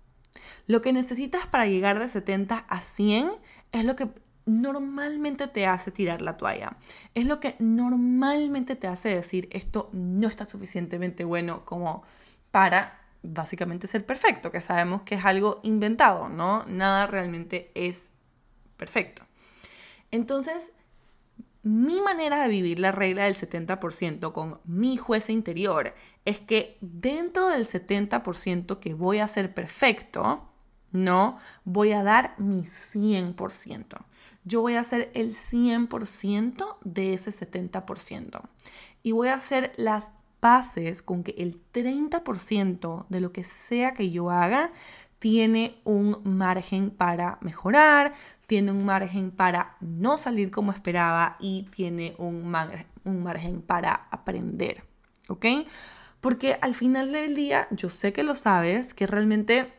Lo 0.67 0.83
que 0.83 0.93
necesitas 0.93 1.47
para 1.47 1.67
llegar 1.67 1.99
de 1.99 2.09
70 2.09 2.59
a 2.69 2.81
100 2.81 3.31
es 3.73 3.85
lo 3.85 3.97
que 3.97 4.09
normalmente 4.47 5.47
te 5.47 5.67
hace 5.67 5.91
tirar 5.91 6.23
la 6.23 6.37
toalla. 6.37 6.77
Es 7.15 7.27
lo 7.27 7.41
que 7.41 7.57
normalmente 7.59 8.77
te 8.77 8.87
hace 8.87 9.09
decir 9.11 9.49
esto 9.53 9.91
no 9.93 10.29
está 10.29 10.45
suficientemente 10.47 11.25
bueno 11.25 11.65
como 11.65 12.03
para 12.51 12.99
básicamente 13.23 13.87
ser 13.87 14.07
perfecto, 14.07 14.51
que 14.51 14.61
sabemos 14.61 15.03
que 15.03 15.17
es 15.17 15.25
algo 15.25 15.61
inventado, 15.63 16.29
¿no? 16.29 16.65
Nada 16.67 17.07
realmente 17.07 17.71
es 17.75 18.13
perfecto. 18.77 19.23
Entonces, 20.11 20.73
mi 21.63 22.01
manera 22.01 22.43
de 22.43 22.49
vivir 22.49 22.79
la 22.79 22.93
regla 22.93 23.25
del 23.25 23.35
70% 23.35 24.33
con 24.33 24.61
mi 24.65 24.97
juez 24.97 25.29
interior 25.29 25.95
es 26.25 26.41
que 26.41 26.79
dentro 26.81 27.49
del 27.49 27.67
70% 27.67 28.79
que 28.79 28.95
voy 28.95 29.19
a 29.19 29.29
ser 29.29 29.55
perfecto, 29.55 30.49
no, 30.93 31.39
voy 31.65 31.93
a 31.93 32.03
dar 32.03 32.35
mi 32.39 32.63
100% 32.63 34.05
yo 34.49 34.63
voy 34.63 34.75
a 34.75 34.81
hacer 34.81 35.11
el 35.15 35.37
100% 35.37 36.79
de 36.83 37.15
ese 37.15 37.31
70%. 37.31 38.41
Y 39.03 39.13
voy 39.13 39.29
a 39.29 39.35
hacer 39.35 39.73
las 39.77 40.11
paces 40.41 41.03
con 41.03 41.23
que 41.23 41.35
el 41.39 41.61
30% 41.73 43.07
de 43.09 43.21
lo 43.21 43.33
que 43.33 43.45
sea 43.45 43.93
que 43.93 44.11
yo 44.11 44.31
haga 44.31 44.73
tiene 45.19 45.81
un 45.85 46.21
margen 46.25 46.91
para 46.91 47.39
mejorar, 47.41 48.15
tiene 48.47 48.73
un 48.73 48.85
margen 48.85 49.31
para 49.31 49.77
no 49.81 50.17
salir 50.17 50.51
como 50.51 50.73
esperaba 50.73 51.37
y 51.41 51.65
tiene 51.75 52.15
un, 52.19 52.55
un 53.05 53.23
margen 53.23 53.63
para 53.63 54.09
aprender. 54.11 54.85
¿Ok? 55.29 55.47
Porque 56.21 56.59
al 56.61 56.75
final 56.75 57.13
del 57.13 57.35
día, 57.35 57.69
yo 57.71 57.91
sé 57.91 58.13
que 58.13 58.23
lo 58.23 58.35
sabes, 58.35 58.95
que 58.95 59.07
realmente 59.07 59.73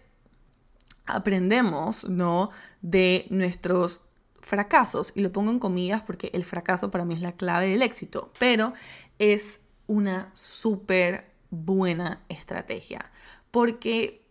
aprendemos, 1.05 2.07
¿no? 2.07 2.51
De 2.81 3.25
nuestros 3.29 4.01
fracasos, 4.41 5.11
y 5.15 5.21
lo 5.21 5.31
pongo 5.31 5.51
en 5.51 5.59
comillas 5.59 6.01
porque 6.01 6.31
el 6.33 6.45
fracaso 6.45 6.91
para 6.91 7.05
mí 7.05 7.13
es 7.13 7.21
la 7.21 7.33
clave 7.33 7.69
del 7.69 7.81
éxito, 7.81 8.31
pero 8.39 8.73
es 9.19 9.61
una 9.87 10.29
súper 10.33 11.31
buena 11.49 12.23
estrategia, 12.29 13.11
porque 13.51 14.23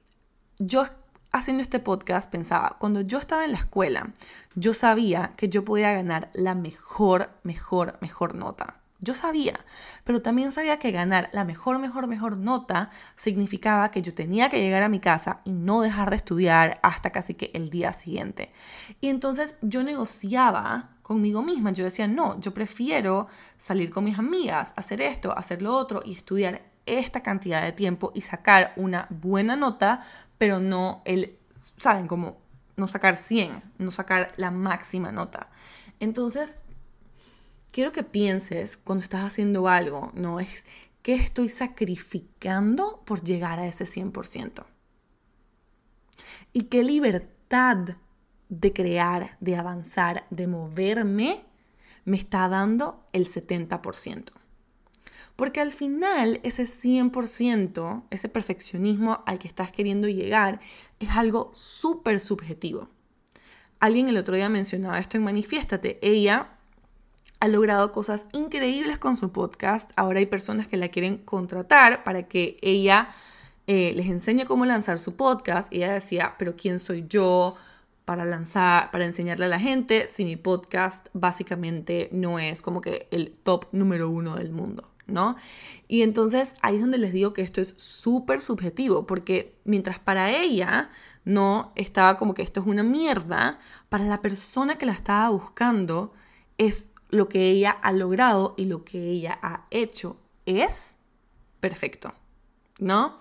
yo 0.58 0.86
haciendo 1.32 1.62
este 1.62 1.78
podcast 1.78 2.30
pensaba, 2.30 2.76
cuando 2.78 3.00
yo 3.00 3.18
estaba 3.18 3.44
en 3.44 3.52
la 3.52 3.58
escuela, 3.58 4.12
yo 4.54 4.74
sabía 4.74 5.32
que 5.36 5.48
yo 5.48 5.64
podía 5.64 5.92
ganar 5.92 6.30
la 6.34 6.54
mejor, 6.54 7.30
mejor, 7.42 7.98
mejor 8.00 8.34
nota. 8.34 8.76
Yo 9.00 9.14
sabía, 9.14 9.54
pero 10.02 10.22
también 10.22 10.50
sabía 10.50 10.80
que 10.80 10.90
ganar 10.90 11.30
la 11.32 11.44
mejor, 11.44 11.78
mejor, 11.78 12.08
mejor 12.08 12.36
nota 12.36 12.90
significaba 13.14 13.92
que 13.92 14.02
yo 14.02 14.12
tenía 14.12 14.48
que 14.48 14.60
llegar 14.60 14.82
a 14.82 14.88
mi 14.88 14.98
casa 14.98 15.40
y 15.44 15.52
no 15.52 15.82
dejar 15.82 16.10
de 16.10 16.16
estudiar 16.16 16.80
hasta 16.82 17.10
casi 17.10 17.34
que 17.34 17.52
el 17.54 17.70
día 17.70 17.92
siguiente. 17.92 18.52
Y 19.00 19.08
entonces 19.08 19.56
yo 19.62 19.84
negociaba 19.84 20.90
conmigo 21.08 21.42
misma. 21.42 21.70
Yo 21.70 21.84
decía, 21.84 22.08
no, 22.08 22.40
yo 22.40 22.52
prefiero 22.52 23.28
salir 23.56 23.90
con 23.90 24.04
mis 24.04 24.18
amigas, 24.18 24.74
hacer 24.76 25.00
esto, 25.00 25.36
hacer 25.36 25.62
lo 25.62 25.76
otro 25.76 26.02
y 26.04 26.12
estudiar 26.12 26.62
esta 26.84 27.22
cantidad 27.22 27.62
de 27.62 27.72
tiempo 27.72 28.12
y 28.14 28.22
sacar 28.22 28.72
una 28.76 29.06
buena 29.10 29.56
nota, 29.56 30.02
pero 30.38 30.60
no 30.60 31.02
el, 31.04 31.36
¿saben? 31.76 32.06
Como 32.06 32.38
no 32.76 32.88
sacar 32.88 33.16
100, 33.16 33.62
no 33.78 33.90
sacar 33.90 34.32
la 34.36 34.50
máxima 34.50 35.12
nota. 35.12 35.50
Entonces, 36.00 36.58
quiero 37.72 37.92
que 37.92 38.04
pienses 38.04 38.76
cuando 38.76 39.02
estás 39.02 39.22
haciendo 39.22 39.68
algo, 39.68 40.12
no 40.14 40.40
es 40.40 40.64
qué 41.02 41.14
estoy 41.14 41.48
sacrificando 41.48 43.02
por 43.04 43.22
llegar 43.22 43.58
a 43.58 43.66
ese 43.66 43.84
100%. 43.84 44.64
Y 46.52 46.62
qué 46.64 46.82
libertad 46.82 47.96
de 48.48 48.72
crear, 48.72 49.36
de 49.40 49.56
avanzar, 49.56 50.26
de 50.30 50.46
moverme, 50.46 51.44
me 52.04 52.16
está 52.16 52.48
dando 52.48 53.06
el 53.12 53.26
70%. 53.26 54.32
Porque 55.38 55.60
al 55.60 55.70
final 55.70 56.40
ese 56.42 56.64
100%, 56.64 58.02
ese 58.10 58.28
perfeccionismo 58.28 59.22
al 59.24 59.38
que 59.38 59.46
estás 59.46 59.70
queriendo 59.70 60.08
llegar, 60.08 60.58
es 60.98 61.10
algo 61.10 61.52
súper 61.54 62.18
subjetivo. 62.18 62.88
Alguien 63.78 64.08
el 64.08 64.16
otro 64.16 64.34
día 64.34 64.48
mencionaba 64.48 64.98
esto 64.98 65.16
en 65.16 65.22
Manifiéstate. 65.22 66.00
Ella 66.02 66.48
ha 67.38 67.46
logrado 67.46 67.92
cosas 67.92 68.26
increíbles 68.32 68.98
con 68.98 69.16
su 69.16 69.30
podcast. 69.30 69.92
Ahora 69.94 70.18
hay 70.18 70.26
personas 70.26 70.66
que 70.66 70.76
la 70.76 70.88
quieren 70.88 71.18
contratar 71.18 72.02
para 72.02 72.26
que 72.26 72.56
ella 72.60 73.10
eh, 73.68 73.92
les 73.94 74.08
enseñe 74.08 74.44
cómo 74.44 74.66
lanzar 74.66 74.98
su 74.98 75.14
podcast. 75.14 75.72
Y 75.72 75.76
ella 75.76 75.92
decía, 75.92 76.34
pero 76.36 76.56
¿quién 76.56 76.80
soy 76.80 77.06
yo 77.08 77.54
para 78.04 78.24
lanzar, 78.24 78.90
para 78.90 79.04
enseñarle 79.04 79.44
a 79.44 79.48
la 79.48 79.60
gente 79.60 80.08
si 80.08 80.24
mi 80.24 80.34
podcast 80.34 81.10
básicamente 81.12 82.08
no 82.10 82.40
es 82.40 82.60
como 82.60 82.80
que 82.80 83.06
el 83.12 83.30
top 83.44 83.66
número 83.70 84.10
uno 84.10 84.34
del 84.34 84.50
mundo? 84.50 84.87
¿No? 85.08 85.36
Y 85.88 86.02
entonces 86.02 86.54
ahí 86.62 86.76
es 86.76 86.80
donde 86.80 86.98
les 86.98 87.12
digo 87.12 87.32
que 87.32 87.42
esto 87.42 87.60
es 87.60 87.74
súper 87.76 88.40
subjetivo, 88.40 89.06
porque 89.06 89.58
mientras 89.64 89.98
para 89.98 90.30
ella 90.30 90.90
no 91.24 91.72
estaba 91.74 92.16
como 92.16 92.34
que 92.34 92.42
esto 92.42 92.60
es 92.60 92.66
una 92.66 92.82
mierda, 92.84 93.58
para 93.88 94.04
la 94.04 94.22
persona 94.22 94.78
que 94.78 94.86
la 94.86 94.92
estaba 94.92 95.30
buscando 95.30 96.12
es 96.58 96.90
lo 97.10 97.28
que 97.28 97.50
ella 97.50 97.70
ha 97.70 97.92
logrado 97.92 98.54
y 98.56 98.66
lo 98.66 98.84
que 98.84 99.10
ella 99.10 99.38
ha 99.42 99.66
hecho 99.70 100.18
es 100.46 100.98
perfecto, 101.60 102.12
¿no? 102.78 103.18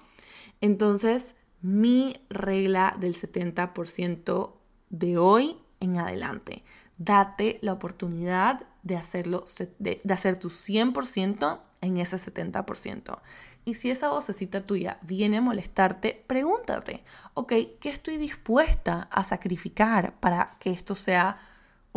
Entonces, 0.62 1.36
mi 1.62 2.17
regla 2.30 2.95
del 3.00 3.15
70% 3.15 4.54
de 4.89 5.17
hoy 5.17 5.58
en 5.80 5.97
adelante, 5.97 6.63
date 6.97 7.60
la 7.62 7.73
oportunidad 7.73 8.65
de 8.83 8.95
hacerlo, 8.95 9.45
de, 9.79 10.01
hacer 10.10 10.39
tu 10.39 10.49
100% 10.49 11.60
en 11.81 11.97
ese 11.97 12.17
70%. 12.17 13.19
Y 13.65 13.73
si 13.73 13.91
esa 13.91 14.10
vocecita 14.10 14.65
tuya 14.65 14.97
viene 15.01 15.38
a 15.38 15.41
molestarte, 15.41 16.23
pregúntate, 16.25 17.03
ok, 17.33 17.53
¿qué 17.79 17.89
estoy 17.89 18.17
dispuesta 18.17 19.10
a 19.12 19.23
sacrificar 19.23 20.17
para 20.19 20.57
que 20.60 20.71
esto 20.71 20.95
sea 20.95 21.38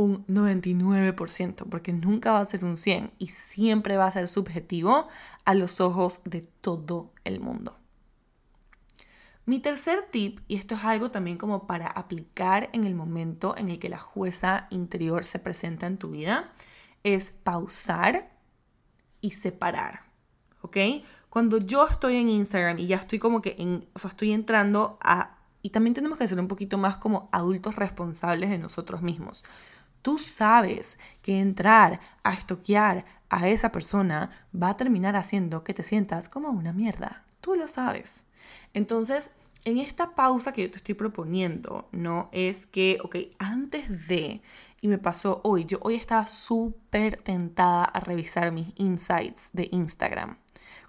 un 0.00 0.26
99%, 0.26 1.68
porque 1.68 1.92
nunca 1.92 2.32
va 2.32 2.40
a 2.40 2.44
ser 2.44 2.64
un 2.64 2.76
100 2.76 3.12
y 3.18 3.28
siempre 3.28 3.96
va 3.96 4.06
a 4.06 4.10
ser 4.10 4.28
subjetivo 4.28 5.08
a 5.44 5.54
los 5.54 5.80
ojos 5.80 6.22
de 6.24 6.40
todo 6.60 7.12
el 7.24 7.40
mundo. 7.40 7.79
Mi 9.46 9.58
tercer 9.58 10.06
tip, 10.10 10.40
y 10.48 10.56
esto 10.56 10.74
es 10.74 10.84
algo 10.84 11.10
también 11.10 11.38
como 11.38 11.66
para 11.66 11.86
aplicar 11.86 12.68
en 12.72 12.84
el 12.84 12.94
momento 12.94 13.56
en 13.56 13.68
el 13.68 13.78
que 13.78 13.88
la 13.88 13.98
jueza 13.98 14.66
interior 14.70 15.24
se 15.24 15.38
presenta 15.38 15.86
en 15.86 15.98
tu 15.98 16.10
vida, 16.10 16.52
es 17.02 17.32
pausar 17.32 18.30
y 19.20 19.32
separar. 19.32 20.00
¿Ok? 20.62 20.76
Cuando 21.30 21.58
yo 21.58 21.86
estoy 21.86 22.16
en 22.16 22.28
Instagram 22.28 22.78
y 22.78 22.86
ya 22.86 22.96
estoy 22.96 23.18
como 23.18 23.40
que 23.40 23.56
o 23.92 23.98
sea, 23.98 24.10
estoy 24.10 24.32
entrando 24.32 24.98
a... 25.02 25.38
Y 25.62 25.70
también 25.70 25.94
tenemos 25.94 26.18
que 26.18 26.28
ser 26.28 26.40
un 26.40 26.48
poquito 26.48 26.78
más 26.78 26.96
como 26.96 27.28
adultos 27.32 27.76
responsables 27.76 28.50
de 28.50 28.58
nosotros 28.58 29.02
mismos. 29.02 29.44
Tú 30.02 30.18
sabes 30.18 30.98
que 31.22 31.38
entrar 31.38 32.00
a 32.24 32.32
estoquear 32.32 33.04
a 33.28 33.48
esa 33.48 33.70
persona 33.70 34.30
va 34.54 34.70
a 34.70 34.76
terminar 34.76 35.16
haciendo 35.16 35.62
que 35.62 35.74
te 35.74 35.82
sientas 35.82 36.28
como 36.28 36.48
una 36.50 36.72
mierda. 36.72 37.24
Tú 37.40 37.54
lo 37.54 37.68
sabes. 37.68 38.24
Entonces, 38.74 39.30
en 39.64 39.78
esta 39.78 40.14
pausa 40.14 40.52
que 40.52 40.62
yo 40.62 40.70
te 40.70 40.78
estoy 40.78 40.94
proponiendo, 40.94 41.88
¿no? 41.92 42.28
Es 42.32 42.66
que, 42.66 42.98
ok, 43.02 43.16
antes 43.38 44.08
de, 44.08 44.42
y 44.80 44.88
me 44.88 44.98
pasó 44.98 45.40
hoy, 45.44 45.64
yo 45.64 45.78
hoy 45.82 45.94
estaba 45.94 46.26
súper 46.26 47.18
tentada 47.20 47.84
a 47.84 48.00
revisar 48.00 48.52
mis 48.52 48.72
insights 48.76 49.50
de 49.52 49.68
Instagram 49.72 50.38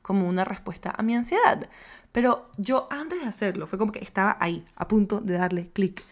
como 0.01 0.27
una 0.27 0.45
respuesta 0.45 0.93
a 0.97 1.03
mi 1.03 1.15
ansiedad. 1.15 1.69
Pero 2.11 2.49
yo 2.57 2.87
antes 2.91 3.21
de 3.21 3.27
hacerlo, 3.27 3.67
fue 3.67 3.77
como 3.77 3.91
que 3.91 3.99
estaba 3.99 4.37
ahí, 4.39 4.65
a 4.75 4.87
punto 4.87 5.21
de 5.21 5.33
darle 5.35 5.69
clic. 5.71 6.03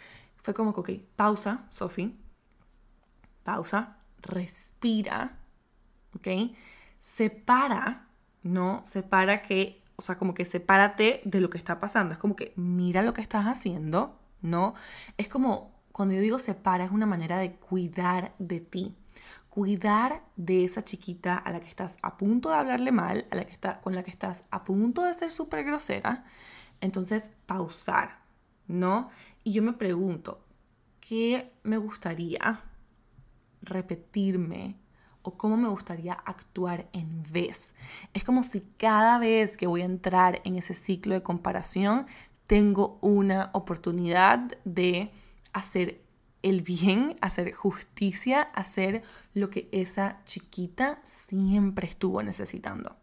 Fue 0.44 0.54
como 0.54 0.74
que, 0.74 0.80
ok, 0.80 1.02
pausa, 1.16 1.66
Sophie 1.70 2.16
pausa, 3.50 3.98
respira, 4.22 5.40
¿ok? 6.16 6.28
Separa, 7.00 8.08
¿no? 8.44 8.82
Separa 8.86 9.42
que, 9.42 9.82
o 10.00 10.02
sea, 10.02 10.18
como 10.18 10.34
que 10.34 10.46
sepárate 10.46 11.22
de 11.26 11.42
lo 11.42 11.50
que 11.50 11.58
está 11.58 11.78
pasando. 11.78 12.14
Es 12.14 12.20
como 12.20 12.38
que 12.38 12.54
mira 12.56 13.02
lo 13.02 13.12
que 13.12 13.22
estás 13.22 13.48
haciendo, 13.48 14.18
¿no? 14.42 14.74
Es 15.18 15.28
como, 15.28 15.74
cuando 15.92 16.16
yo 16.16 16.22
digo 16.22 16.40
separa, 16.40 16.86
es 16.86 16.92
una 16.92 17.06
manera 17.06 17.38
de 17.38 17.56
cuidar 17.56 18.34
de 18.40 18.62
ti. 18.62 18.96
Cuidar 19.50 20.24
de 20.38 20.64
esa 20.64 20.86
chiquita 20.86 21.36
a 21.36 21.52
la 21.52 21.60
que 21.60 21.68
estás 21.68 21.98
a 22.02 22.16
punto 22.16 22.48
de 22.48 22.56
hablarle 22.56 22.94
mal, 22.94 23.28
a 23.30 23.36
la 23.36 23.44
que 23.44 23.52
está, 23.52 23.82
con 23.82 23.94
la 23.94 24.04
que 24.04 24.12
estás 24.12 24.46
a 24.52 24.64
punto 24.64 25.04
de 25.04 25.14
ser 25.14 25.32
súper 25.32 25.66
grosera. 25.66 26.24
Entonces, 26.80 27.32
pausar, 27.46 28.22
¿no? 28.68 29.10
Y 29.44 29.52
yo 29.52 29.62
me 29.64 29.74
pregunto, 29.74 30.46
¿qué 31.02 31.52
me 31.64 31.76
gustaría 31.76 32.62
repetirme 33.62 34.78
o 35.22 35.38
cómo 35.38 35.58
me 35.58 35.68
gustaría 35.68 36.14
actuar 36.14 36.88
en 36.94 37.24
vez. 37.32 37.74
Es 38.14 38.24
como 38.24 38.44
si 38.44 38.62
cada 38.78 39.20
vez 39.20 39.58
que 39.58 39.68
voy 39.68 39.82
a 39.82 39.86
entrar 39.86 40.42
en 40.44 40.56
ese 40.56 40.74
ciclo 40.74 41.14
de 41.14 41.24
comparación 41.24 42.08
tengo 42.48 42.98
una 43.02 43.52
oportunidad 43.54 44.58
de 44.66 45.12
hacer 45.54 46.02
el 46.42 46.62
bien, 46.62 47.18
hacer 47.22 47.52
justicia, 47.54 48.42
hacer 48.42 49.04
lo 49.34 49.50
que 49.50 49.70
esa 49.72 50.24
chiquita 50.26 51.00
siempre 51.04 51.88
estuvo 51.88 52.24
necesitando. 52.24 52.96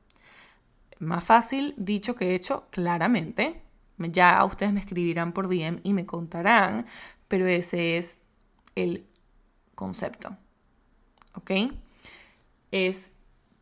Más 0.99 1.25
fácil 1.25 1.75
dicho 1.77 2.17
que 2.17 2.35
hecho, 2.35 2.67
claramente. 2.71 3.63
Ya 3.99 4.45
ustedes 4.45 4.73
me 4.73 4.81
escribirán 4.81 5.33
por 5.33 5.49
DM 5.49 5.81
y 5.83 5.93
me 5.93 6.07
contarán, 6.07 6.87
pero 7.29 7.47
ese 7.47 7.99
es 7.99 8.19
el 8.75 9.07
concepto. 9.75 10.37
¿Ok? 11.35 11.51
Es 12.79 13.13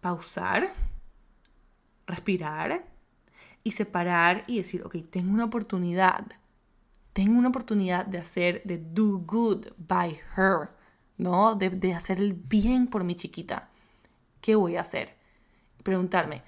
pausar, 0.00 0.72
respirar 2.04 2.84
y 3.62 3.70
separar 3.70 4.42
y 4.48 4.56
decir, 4.56 4.82
ok, 4.82 4.96
tengo 5.08 5.32
una 5.32 5.44
oportunidad. 5.44 6.26
Tengo 7.12 7.38
una 7.38 7.50
oportunidad 7.50 8.06
de 8.06 8.18
hacer, 8.18 8.60
de 8.64 8.78
do 8.78 9.18
good 9.18 9.68
by 9.78 10.18
her, 10.36 10.70
¿no? 11.16 11.54
De, 11.54 11.70
de 11.70 11.94
hacer 11.94 12.18
el 12.18 12.32
bien 12.32 12.88
por 12.88 13.04
mi 13.04 13.14
chiquita. 13.14 13.70
¿Qué 14.40 14.56
voy 14.56 14.74
a 14.74 14.80
hacer? 14.80 15.14
Preguntarme, 15.84 16.42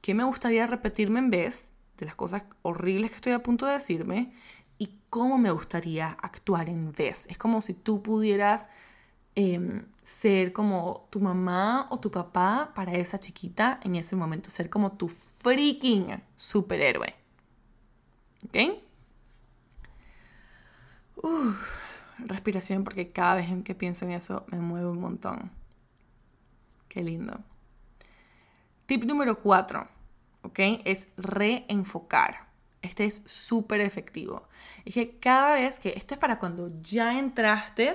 ¿qué 0.00 0.14
me 0.14 0.22
gustaría 0.22 0.68
repetirme 0.68 1.18
en 1.18 1.30
vez 1.30 1.72
de 1.96 2.06
las 2.06 2.14
cosas 2.14 2.44
horribles 2.62 3.10
que 3.10 3.16
estoy 3.16 3.32
a 3.32 3.42
punto 3.42 3.66
de 3.66 3.72
decirme? 3.72 4.32
¿Y 4.78 5.00
cómo 5.10 5.36
me 5.36 5.50
gustaría 5.50 6.10
actuar 6.22 6.70
en 6.70 6.92
vez? 6.92 7.26
Es 7.28 7.38
como 7.38 7.60
si 7.60 7.74
tú 7.74 8.04
pudieras 8.04 8.68
Em, 9.36 9.84
ser 10.04 10.52
como 10.52 11.08
tu 11.10 11.18
mamá 11.18 11.88
o 11.90 11.98
tu 11.98 12.10
papá 12.10 12.72
para 12.74 12.92
esa 12.94 13.18
chiquita 13.18 13.80
en 13.82 13.96
ese 13.96 14.14
momento, 14.14 14.50
ser 14.50 14.70
como 14.70 14.92
tu 14.92 15.08
freaking 15.08 16.22
superhéroe. 16.36 17.14
¿Ok? 18.46 18.56
respiración 22.18 22.84
porque 22.84 23.10
cada 23.12 23.36
vez 23.36 23.48
que 23.64 23.74
pienso 23.74 24.04
en 24.04 24.12
eso 24.12 24.44
me 24.48 24.60
mueve 24.60 24.88
un 24.88 25.00
montón. 25.00 25.50
Qué 26.88 27.02
lindo. 27.02 27.40
Tip 28.86 29.04
número 29.04 29.40
cuatro, 29.40 29.88
¿ok? 30.42 30.58
Es 30.84 31.08
reenfocar. 31.16 32.48
Este 32.82 33.06
es 33.06 33.22
súper 33.24 33.80
efectivo. 33.80 34.46
Es 34.84 34.94
que 34.94 35.18
cada 35.18 35.54
vez 35.54 35.80
que, 35.80 35.94
esto 35.96 36.14
es 36.14 36.20
para 36.20 36.38
cuando 36.38 36.68
ya 36.82 37.18
entraste 37.18 37.94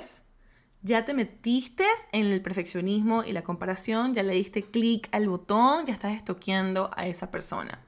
ya 0.81 1.05
te 1.05 1.13
metiste 1.13 1.85
en 2.11 2.27
el 2.27 2.41
perfeccionismo 2.41 3.23
y 3.23 3.33
la 3.33 3.43
comparación, 3.43 4.13
ya 4.13 4.23
le 4.23 4.33
diste 4.33 4.63
clic 4.63 5.09
al 5.11 5.27
botón, 5.27 5.85
ya 5.85 5.93
estás 5.93 6.13
estoqueando 6.13 6.89
a 6.95 7.07
esa 7.07 7.31
persona. 7.31 7.79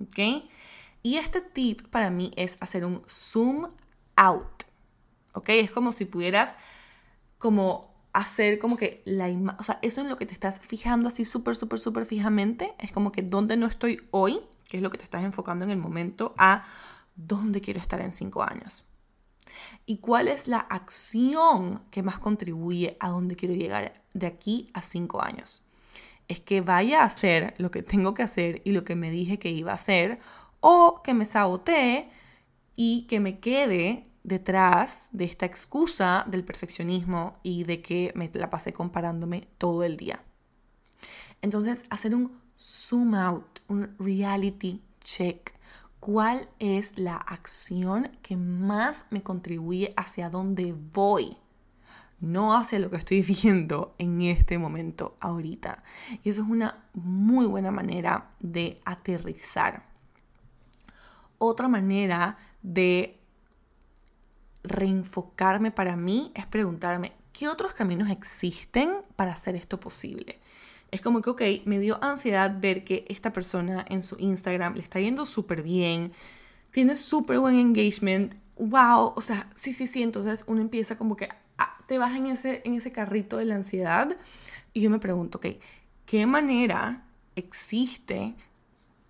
¿Ok? 0.00 0.44
Y 1.02 1.16
este 1.16 1.40
tip 1.40 1.88
para 1.88 2.10
mí 2.10 2.32
es 2.36 2.56
hacer 2.60 2.84
un 2.84 3.02
zoom 3.08 3.68
out. 4.16 4.64
¿Ok? 5.32 5.48
Es 5.50 5.70
como 5.70 5.92
si 5.92 6.04
pudieras 6.04 6.56
como 7.38 7.94
hacer 8.12 8.58
como 8.58 8.78
que 8.78 9.02
la 9.04 9.28
imagen, 9.28 9.60
o 9.60 9.62
sea, 9.62 9.78
eso 9.82 10.00
en 10.00 10.08
lo 10.08 10.16
que 10.16 10.24
te 10.24 10.32
estás 10.32 10.58
fijando 10.60 11.08
así 11.08 11.26
súper, 11.26 11.54
súper, 11.54 11.78
súper 11.78 12.06
fijamente, 12.06 12.74
es 12.78 12.90
como 12.90 13.12
que 13.12 13.20
dónde 13.20 13.58
no 13.58 13.66
estoy 13.66 14.00
hoy, 14.10 14.40
que 14.68 14.78
es 14.78 14.82
lo 14.82 14.88
que 14.88 14.96
te 14.96 15.04
estás 15.04 15.22
enfocando 15.22 15.66
en 15.66 15.70
el 15.70 15.76
momento, 15.76 16.34
a 16.38 16.64
dónde 17.14 17.60
quiero 17.60 17.78
estar 17.78 18.00
en 18.00 18.12
cinco 18.12 18.42
años. 18.42 18.86
¿Y 19.84 19.98
cuál 19.98 20.28
es 20.28 20.48
la 20.48 20.58
acción 20.58 21.80
que 21.90 22.02
más 22.02 22.18
contribuye 22.18 22.96
a 23.00 23.08
dónde 23.08 23.36
quiero 23.36 23.54
llegar 23.54 24.02
de 24.14 24.26
aquí 24.26 24.70
a 24.74 24.82
cinco 24.82 25.22
años? 25.22 25.62
Es 26.28 26.40
que 26.40 26.60
vaya 26.60 27.02
a 27.02 27.04
hacer 27.04 27.54
lo 27.58 27.70
que 27.70 27.82
tengo 27.82 28.14
que 28.14 28.22
hacer 28.22 28.62
y 28.64 28.72
lo 28.72 28.84
que 28.84 28.96
me 28.96 29.10
dije 29.10 29.38
que 29.38 29.50
iba 29.50 29.70
a 29.70 29.76
hacer, 29.76 30.18
o 30.60 31.02
que 31.02 31.14
me 31.14 31.24
sabotee 31.24 32.10
y 32.74 33.06
que 33.08 33.20
me 33.20 33.38
quede 33.38 34.06
detrás 34.24 35.08
de 35.12 35.24
esta 35.24 35.46
excusa 35.46 36.24
del 36.26 36.44
perfeccionismo 36.44 37.38
y 37.44 37.62
de 37.62 37.80
que 37.80 38.12
me 38.16 38.28
la 38.34 38.50
pasé 38.50 38.72
comparándome 38.72 39.48
todo 39.58 39.84
el 39.84 39.96
día. 39.96 40.20
Entonces, 41.42 41.84
hacer 41.90 42.14
un 42.14 42.40
zoom 42.58 43.14
out, 43.14 43.60
un 43.68 43.94
reality 43.98 44.82
check 45.04 45.55
cuál 46.06 46.48
es 46.60 46.98
la 46.98 47.16
acción 47.16 48.12
que 48.22 48.36
más 48.36 49.06
me 49.10 49.24
contribuye 49.24 49.92
hacia 49.96 50.30
dónde 50.30 50.72
voy, 50.72 51.36
no 52.20 52.56
hacia 52.56 52.78
lo 52.78 52.90
que 52.90 52.96
estoy 52.96 53.22
viendo 53.42 53.96
en 53.98 54.22
este 54.22 54.56
momento 54.56 55.16
ahorita. 55.18 55.82
Y 56.22 56.28
eso 56.28 56.42
es 56.42 56.48
una 56.48 56.84
muy 56.94 57.46
buena 57.46 57.72
manera 57.72 58.30
de 58.38 58.80
aterrizar. 58.84 59.82
Otra 61.38 61.66
manera 61.66 62.38
de 62.62 63.18
reenfocarme 64.62 65.72
para 65.72 65.96
mí 65.96 66.30
es 66.36 66.46
preguntarme, 66.46 67.14
¿qué 67.32 67.48
otros 67.48 67.74
caminos 67.74 68.10
existen 68.10 69.02
para 69.16 69.32
hacer 69.32 69.56
esto 69.56 69.80
posible? 69.80 70.38
Es 70.90 71.00
como 71.00 71.20
que, 71.20 71.30
ok, 71.30 71.42
me 71.64 71.78
dio 71.78 72.02
ansiedad 72.02 72.56
ver 72.60 72.84
que 72.84 73.04
esta 73.08 73.32
persona 73.32 73.84
en 73.88 74.02
su 74.02 74.16
Instagram 74.18 74.74
le 74.74 74.82
está 74.82 75.00
yendo 75.00 75.26
súper 75.26 75.62
bien, 75.62 76.12
tiene 76.70 76.94
súper 76.94 77.38
buen 77.38 77.56
engagement, 77.56 78.34
wow, 78.56 79.12
o 79.14 79.20
sea, 79.20 79.50
sí, 79.54 79.72
sí, 79.72 79.86
sí, 79.86 80.02
entonces 80.02 80.44
uno 80.46 80.60
empieza 80.60 80.96
como 80.96 81.16
que 81.16 81.28
ah, 81.58 81.76
te 81.86 81.98
vas 81.98 82.14
en 82.14 82.26
ese, 82.26 82.62
en 82.64 82.74
ese 82.74 82.92
carrito 82.92 83.36
de 83.36 83.44
la 83.44 83.56
ansiedad 83.56 84.16
y 84.72 84.80
yo 84.80 84.90
me 84.90 84.98
pregunto, 84.98 85.38
ok, 85.38 85.46
¿qué 86.04 86.26
manera 86.26 87.04
existe, 87.34 88.34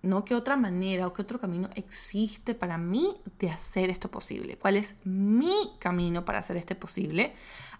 no 0.01 0.25
qué 0.25 0.35
otra 0.35 0.55
manera 0.55 1.07
o 1.07 1.13
qué 1.13 1.21
otro 1.21 1.39
camino 1.39 1.69
existe 1.75 2.55
para 2.55 2.77
mí 2.77 3.15
de 3.39 3.49
hacer 3.49 3.89
esto 3.89 4.09
posible? 4.09 4.57
¿Cuál 4.57 4.77
es 4.77 4.95
mi 5.03 5.53
camino 5.79 6.25
para 6.25 6.39
hacer 6.39 6.57
esto 6.57 6.75
posible 6.75 7.33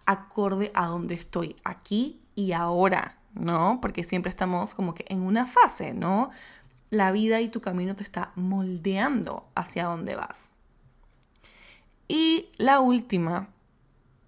acorde 0.05 0.71
a 0.73 0.85
donde 0.87 1.15
estoy 1.15 1.55
aquí 1.63 2.21
y 2.35 2.51
ahora? 2.53 3.17
¿No? 3.39 3.79
Porque 3.81 4.03
siempre 4.03 4.29
estamos 4.29 4.73
como 4.73 4.93
que 4.93 5.05
en 5.09 5.21
una 5.21 5.47
fase, 5.47 5.93
¿no? 5.93 6.31
La 6.89 7.11
vida 7.11 7.41
y 7.41 7.49
tu 7.49 7.61
camino 7.61 7.95
te 7.95 8.03
está 8.03 8.31
moldeando 8.35 9.47
hacia 9.55 9.85
dónde 9.85 10.15
vas. 10.15 10.53
Y 12.07 12.49
la 12.57 12.79
última 12.79 13.49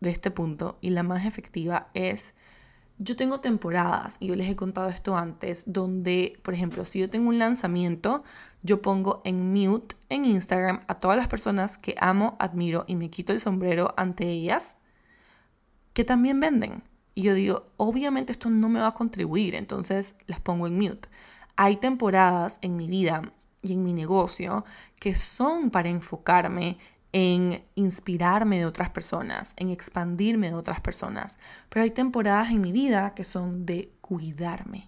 de 0.01 0.09
este 0.09 0.31
punto 0.31 0.77
y 0.81 0.89
la 0.89 1.03
más 1.03 1.25
efectiva 1.25 1.87
es, 1.93 2.33
yo 2.97 3.15
tengo 3.15 3.39
temporadas, 3.39 4.17
y 4.19 4.27
yo 4.27 4.35
les 4.35 4.49
he 4.49 4.57
contado 4.57 4.89
esto 4.89 5.15
antes, 5.15 5.63
donde, 5.71 6.37
por 6.43 6.53
ejemplo, 6.53 6.85
si 6.85 6.99
yo 6.99 7.09
tengo 7.09 7.29
un 7.29 7.39
lanzamiento, 7.39 8.23
yo 8.61 8.81
pongo 8.81 9.21
en 9.23 9.53
mute 9.53 9.95
en 10.09 10.25
Instagram 10.25 10.81
a 10.87 10.95
todas 10.95 11.15
las 11.15 11.29
personas 11.29 11.77
que 11.77 11.95
amo, 11.99 12.35
admiro 12.39 12.83
y 12.87 12.95
me 12.95 13.09
quito 13.09 13.31
el 13.31 13.39
sombrero 13.39 13.93
ante 13.95 14.27
ellas, 14.27 14.77
que 15.93 16.03
también 16.03 16.41
venden. 16.41 16.83
Y 17.19 17.23
yo 17.23 17.33
digo, 17.33 17.65
obviamente 17.75 18.31
esto 18.31 18.49
no 18.49 18.69
me 18.69 18.79
va 18.79 18.87
a 18.87 18.93
contribuir, 18.93 19.53
entonces 19.53 20.15
las 20.25 20.39
pongo 20.39 20.67
en 20.67 20.77
mute. 20.79 21.09
Hay 21.57 21.75
temporadas 21.75 22.59
en 22.61 22.77
mi 22.77 22.87
vida 22.87 23.33
y 23.61 23.73
en 23.73 23.83
mi 23.83 23.91
negocio 23.91 24.63
que 25.01 25.15
son 25.15 25.69
para 25.69 25.89
enfocarme 25.89 26.77
en 27.11 27.61
inspirarme 27.75 28.59
de 28.59 28.65
otras 28.65 28.91
personas, 28.91 29.53
en 29.57 29.69
expandirme 29.69 30.47
de 30.47 30.55
otras 30.55 30.79
personas. 30.79 31.39
Pero 31.67 31.83
hay 31.83 31.91
temporadas 31.91 32.51
en 32.51 32.61
mi 32.61 32.71
vida 32.71 33.13
que 33.15 33.25
son 33.25 33.65
de 33.65 33.91
cuidarme. 33.99 34.87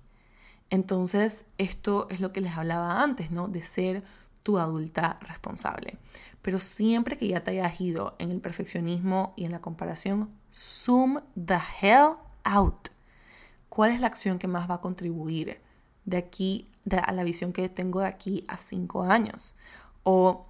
Entonces, 0.69 1.47
esto 1.57 2.07
es 2.09 2.21
lo 2.21 2.31
que 2.31 2.39
les 2.39 2.55
hablaba 2.55 3.03
antes, 3.03 3.29
¿no? 3.29 3.49
De 3.49 3.61
ser 3.61 4.05
tu 4.41 4.57
adulta 4.57 5.19
responsable. 5.19 5.97
Pero 6.41 6.59
siempre 6.59 7.17
que 7.17 7.27
ya 7.27 7.43
te 7.43 7.51
hayas 7.51 7.81
ido 7.81 8.15
en 8.19 8.31
el 8.31 8.39
perfeccionismo 8.39 9.33
y 9.35 9.43
en 9.43 9.51
la 9.51 9.59
comparación, 9.59 10.29
zoom 10.53 11.21
the 11.35 11.59
hell 11.81 12.17
out. 12.43 12.89
¿Cuál 13.69 13.91
es 13.91 13.99
la 13.99 14.07
acción 14.07 14.39
que 14.39 14.47
más 14.47 14.69
va 14.69 14.75
a 14.75 14.81
contribuir 14.81 15.61
de 16.05 16.17
aquí 16.17 16.69
a 16.89 17.11
la 17.11 17.23
visión 17.23 17.53
que 17.53 17.69
tengo 17.69 18.01
de 18.01 18.07
aquí 18.07 18.45
a 18.47 18.57
cinco 18.57 19.03
años? 19.03 19.55
O 20.03 20.47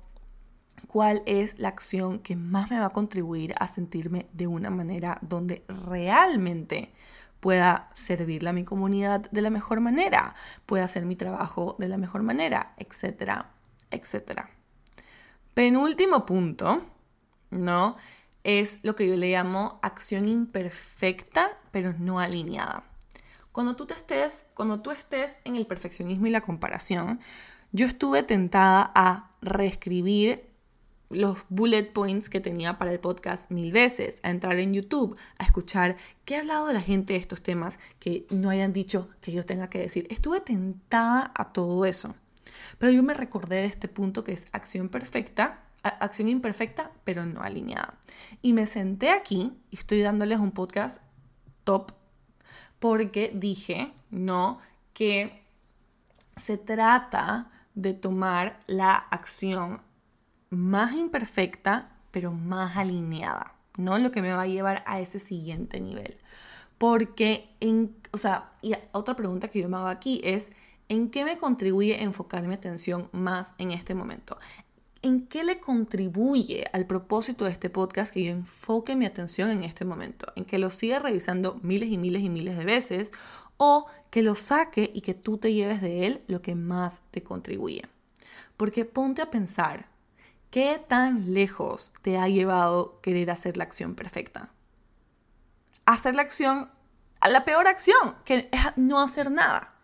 cuál 0.87 1.21
es 1.25 1.59
la 1.59 1.69
acción 1.69 2.19
que 2.19 2.35
más 2.35 2.71
me 2.71 2.79
va 2.79 2.87
a 2.87 2.89
contribuir 2.89 3.53
a 3.59 3.67
sentirme 3.67 4.27
de 4.33 4.47
una 4.47 4.69
manera 4.69 5.19
donde 5.21 5.63
realmente 5.67 6.91
pueda 7.39 7.89
servirle 7.95 8.49
a 8.49 8.53
mi 8.53 8.63
comunidad 8.63 9.29
de 9.31 9.41
la 9.41 9.49
mejor 9.49 9.81
manera, 9.81 10.35
pueda 10.65 10.85
hacer 10.85 11.05
mi 11.05 11.15
trabajo 11.15 11.75
de 11.79 11.89
la 11.89 11.97
mejor 11.97 12.23
manera, 12.23 12.73
etcétera, 12.77 13.51
etcétera. 13.89 14.51
Penúltimo 15.53 16.25
punto, 16.25 16.85
¿no? 17.49 17.97
Es 18.43 18.79
lo 18.83 18.95
que 18.95 19.07
yo 19.07 19.15
le 19.15 19.31
llamo 19.31 19.79
acción 19.81 20.27
imperfecta, 20.27 21.57
pero 21.71 21.93
no 21.97 22.19
alineada. 22.19 22.83
Cuando 23.51 23.75
tú, 23.75 23.85
te 23.85 23.93
estés, 23.93 24.45
cuando 24.53 24.81
tú 24.81 24.91
estés 24.91 25.37
en 25.43 25.55
el 25.55 25.67
perfeccionismo 25.67 26.27
y 26.27 26.31
la 26.31 26.41
comparación, 26.41 27.19
yo 27.71 27.85
estuve 27.85 28.23
tentada 28.23 28.91
a 28.95 29.31
reescribir 29.41 30.51
los 31.09 31.39
bullet 31.49 31.91
points 31.91 32.29
que 32.29 32.39
tenía 32.39 32.77
para 32.77 32.91
el 32.91 32.99
podcast 32.99 33.51
mil 33.51 33.71
veces, 33.71 34.19
a 34.23 34.29
entrar 34.29 34.57
en 34.59 34.73
YouTube, 34.73 35.17
a 35.37 35.43
escuchar 35.43 35.97
qué 36.25 36.37
ha 36.37 36.39
hablado 36.39 36.67
de 36.67 36.73
la 36.73 36.81
gente 36.81 37.13
de 37.13 37.19
estos 37.19 37.41
temas 37.41 37.79
que 37.99 38.25
no 38.29 38.49
hayan 38.49 38.73
dicho 38.73 39.09
que 39.19 39.31
yo 39.31 39.45
tenga 39.45 39.69
que 39.69 39.79
decir. 39.79 40.07
Estuve 40.09 40.39
tentada 40.39 41.31
a 41.35 41.51
todo 41.51 41.85
eso. 41.85 42.15
Pero 42.77 42.91
yo 42.91 43.03
me 43.03 43.13
recordé 43.13 43.57
de 43.57 43.65
este 43.65 43.87
punto 43.87 44.23
que 44.23 44.31
es 44.31 44.47
acción 44.51 44.89
perfecta, 44.89 45.63
acción 45.83 46.27
imperfecta, 46.27 46.91
pero 47.03 47.25
no 47.25 47.41
alineada. 47.41 47.95
Y 48.41 48.53
me 48.53 48.65
senté 48.65 49.09
aquí 49.09 49.53
y 49.69 49.77
estoy 49.77 50.01
dándoles 50.01 50.39
un 50.39 50.51
podcast 50.51 51.01
top 51.63 51.93
porque 52.79 53.31
dije, 53.33 53.93
no, 54.09 54.59
que 54.93 55.43
se 56.35 56.57
trata 56.57 57.51
de 57.75 57.93
tomar 57.93 58.59
la 58.67 58.93
acción 58.95 59.81
más 60.49 60.93
imperfecta, 60.93 61.91
pero 62.11 62.31
más 62.31 62.77
alineada, 62.77 63.55
¿no? 63.77 63.97
Lo 63.97 64.11
que 64.11 64.21
me 64.21 64.33
va 64.33 64.41
a 64.41 64.47
llevar 64.47 64.83
a 64.85 64.99
ese 64.99 65.19
siguiente 65.19 65.79
nivel. 65.79 66.17
Porque, 66.77 67.55
en, 67.59 67.95
o 68.11 68.17
sea, 68.17 68.51
y 68.61 68.73
otra 68.91 69.15
pregunta 69.15 69.47
que 69.47 69.61
yo 69.61 69.69
me 69.69 69.77
hago 69.77 69.87
aquí 69.87 70.19
es, 70.23 70.51
¿en 70.89 71.09
qué 71.11 71.23
me 71.23 71.37
contribuye 71.37 72.03
enfocar 72.03 72.47
mi 72.47 72.55
atención 72.55 73.09
más 73.11 73.53
en 73.59 73.71
este 73.71 73.93
momento? 73.93 74.37
¿En 75.03 75.27
qué 75.27 75.43
le 75.43 75.59
contribuye 75.59 76.65
al 76.73 76.85
propósito 76.85 77.45
de 77.45 77.51
este 77.51 77.69
podcast 77.69 78.13
que 78.13 78.23
yo 78.23 78.31
enfoque 78.31 78.95
mi 78.95 79.05
atención 79.05 79.49
en 79.49 79.63
este 79.63 79.83
momento? 79.83 80.31
¿En 80.35 80.45
que 80.45 80.59
lo 80.59 80.69
siga 80.69 80.99
revisando 80.99 81.59
miles 81.63 81.89
y 81.89 81.97
miles 81.97 82.21
y 82.21 82.29
miles 82.29 82.57
de 82.57 82.65
veces? 82.65 83.11
¿O 83.57 83.87
que 84.11 84.21
lo 84.21 84.35
saque 84.35 84.91
y 84.93 85.01
que 85.01 85.13
tú 85.13 85.37
te 85.37 85.53
lleves 85.53 85.81
de 85.81 86.05
él 86.05 86.21
lo 86.27 86.41
que 86.41 86.55
más 86.55 87.01
te 87.11 87.23
contribuye? 87.23 87.83
Porque 88.57 88.85
ponte 88.85 89.23
a 89.23 89.31
pensar, 89.31 89.91
¿Qué 90.51 90.83
tan 90.85 91.33
lejos 91.33 91.93
te 92.01 92.17
ha 92.17 92.27
llevado 92.27 92.99
querer 92.99 93.31
hacer 93.31 93.55
la 93.55 93.63
acción 93.63 93.95
perfecta? 93.95 94.49
Hacer 95.85 96.13
la 96.13 96.23
acción, 96.23 96.69
la 97.25 97.45
peor 97.45 97.67
acción, 97.67 98.17
que 98.25 98.49
es 98.51 98.61
no 98.75 99.01
hacer 99.01 99.31
nada. 99.31 99.75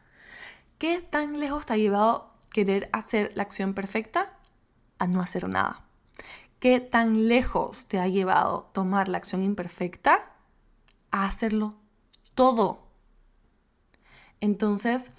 ¿Qué 0.78 1.00
tan 1.00 1.40
lejos 1.40 1.66
te 1.66 1.72
ha 1.72 1.78
llevado 1.78 2.34
querer 2.52 2.90
hacer 2.92 3.32
la 3.36 3.44
acción 3.44 3.74
perfecta? 3.74 4.37
A 5.00 5.08
no 5.08 5.22
hacer 5.22 5.48
nada. 5.48 5.84
¿Qué 6.60 6.80
tan 6.80 7.28
lejos 7.28 7.88
te 7.88 8.00
ha 8.00 8.08
llevado 8.08 8.70
tomar 8.74 9.10
la 9.10 9.18
acción 9.18 9.44
imperfecta? 9.44 10.32
A 11.12 11.26
hacerlo 11.26 11.76
todo. 12.34 12.88
Entonces, 14.42 15.12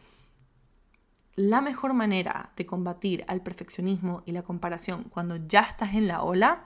la 1.36 1.60
mejor 1.60 1.94
manera 1.94 2.50
de 2.56 2.66
combatir 2.66 3.24
al 3.28 3.42
perfeccionismo 3.42 4.22
y 4.26 4.32
la 4.32 4.42
comparación 4.42 5.04
cuando 5.04 5.36
ya 5.36 5.60
estás 5.60 5.94
en 5.94 6.08
la 6.08 6.22
ola 6.22 6.64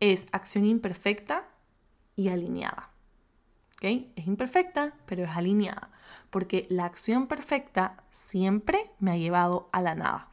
es 0.00 0.26
acción 0.32 0.64
imperfecta 0.66 1.44
y 2.16 2.28
alineada. 2.28 2.90
Es 3.80 4.26
imperfecta, 4.26 4.94
pero 5.06 5.24
es 5.24 5.30
alineada, 5.30 5.90
porque 6.30 6.66
la 6.68 6.84
acción 6.84 7.28
perfecta 7.28 8.02
siempre 8.10 8.90
me 8.98 9.12
ha 9.12 9.16
llevado 9.16 9.68
a 9.72 9.80
la 9.80 9.94
nada. 9.94 10.28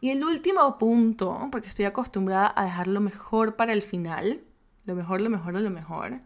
Y 0.00 0.10
el 0.10 0.24
último 0.24 0.78
punto, 0.78 1.48
porque 1.50 1.68
estoy 1.68 1.84
acostumbrada 1.84 2.52
a 2.54 2.64
dejar 2.64 2.86
lo 2.86 3.00
mejor 3.00 3.56
para 3.56 3.72
el 3.72 3.82
final, 3.82 4.42
lo 4.84 4.94
mejor, 4.94 5.20
lo 5.20 5.30
mejor, 5.30 5.54
lo 5.54 5.70
mejor, 5.70 6.20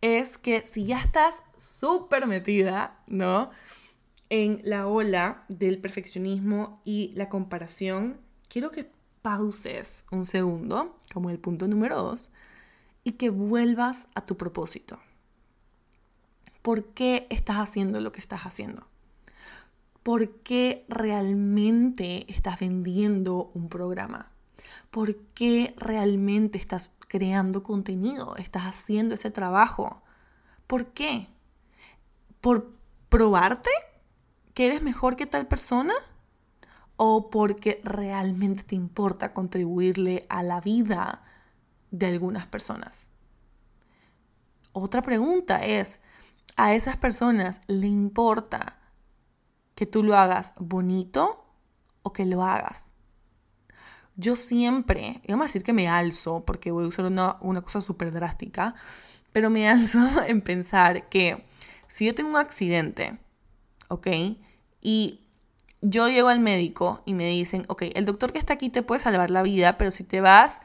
es 0.00 0.38
que 0.38 0.64
si 0.64 0.84
ya 0.84 1.00
estás 1.00 1.42
súper 1.56 2.26
metida, 2.26 2.98
¿no? 3.06 3.50
en 4.30 4.60
la 4.64 4.86
ola 4.86 5.44
del 5.48 5.78
perfeccionismo 5.78 6.80
y 6.84 7.12
la 7.14 7.28
comparación, 7.28 8.20
quiero 8.48 8.70
que 8.70 8.90
pauses 9.22 10.06
un 10.10 10.26
segundo, 10.26 10.96
como 11.12 11.30
el 11.30 11.38
punto 11.38 11.68
número 11.68 11.96
dos, 11.96 12.30
y 13.04 13.12
que 13.12 13.30
vuelvas 13.30 14.08
a 14.14 14.24
tu 14.24 14.36
propósito. 14.36 14.98
¿Por 16.62 16.86
qué 16.86 17.26
estás 17.30 17.56
haciendo 17.56 18.00
lo 18.00 18.10
que 18.10 18.20
estás 18.20 18.42
haciendo? 18.42 18.86
¿Por 20.06 20.36
qué 20.42 20.86
realmente 20.88 22.32
estás 22.32 22.60
vendiendo 22.60 23.50
un 23.54 23.68
programa? 23.68 24.30
¿Por 24.92 25.16
qué 25.34 25.74
realmente 25.78 26.58
estás 26.58 26.92
creando 27.08 27.64
contenido? 27.64 28.36
¿Estás 28.36 28.66
haciendo 28.66 29.16
ese 29.16 29.32
trabajo? 29.32 30.04
¿Por 30.68 30.92
qué? 30.92 31.26
¿Por 32.40 32.70
probarte? 33.08 33.70
que 34.54 34.66
eres 34.66 34.80
mejor 34.80 35.16
que 35.16 35.26
tal 35.26 35.48
persona 35.48 35.94
o 36.96 37.28
porque 37.28 37.80
realmente 37.82 38.62
te 38.62 38.76
importa 38.76 39.34
contribuirle 39.34 40.24
a 40.28 40.44
la 40.44 40.60
vida 40.60 41.24
de 41.90 42.06
algunas 42.06 42.46
personas. 42.46 43.08
Otra 44.70 45.02
pregunta 45.02 45.64
es, 45.64 46.00
¿a 46.54 46.74
esas 46.74 46.96
personas 46.96 47.60
le 47.66 47.88
importa 47.88 48.85
que 49.76 49.86
tú 49.86 50.02
lo 50.02 50.16
hagas 50.16 50.54
bonito 50.58 51.44
o 52.02 52.12
que 52.12 52.26
lo 52.26 52.42
hagas? 52.42 52.94
Yo 54.16 54.34
siempre, 54.34 55.20
vamos 55.28 55.44
a 55.44 55.48
decir 55.48 55.62
que 55.62 55.72
me 55.72 55.88
alzo, 55.88 56.42
porque 56.44 56.72
voy 56.72 56.86
a 56.86 56.88
usar 56.88 57.04
una, 57.04 57.36
una 57.40 57.60
cosa 57.60 57.80
súper 57.80 58.10
drástica, 58.10 58.74
pero 59.30 59.50
me 59.50 59.68
alzo 59.70 60.00
en 60.26 60.40
pensar 60.40 61.08
que 61.08 61.44
si 61.86 62.06
yo 62.06 62.14
tengo 62.14 62.30
un 62.30 62.36
accidente, 62.36 63.18
¿ok? 63.88 64.08
Y 64.80 65.20
yo 65.82 66.08
llego 66.08 66.28
al 66.28 66.40
médico 66.40 67.02
y 67.04 67.14
me 67.14 67.28
dicen, 67.28 67.64
ok, 67.68 67.82
el 67.94 68.04
doctor 68.04 68.32
que 68.32 68.38
está 68.38 68.54
aquí 68.54 68.70
te 68.70 68.82
puede 68.82 69.00
salvar 69.00 69.30
la 69.30 69.42
vida, 69.42 69.76
pero 69.78 69.90
si 69.90 70.04
te 70.04 70.20
vas, 70.20 70.60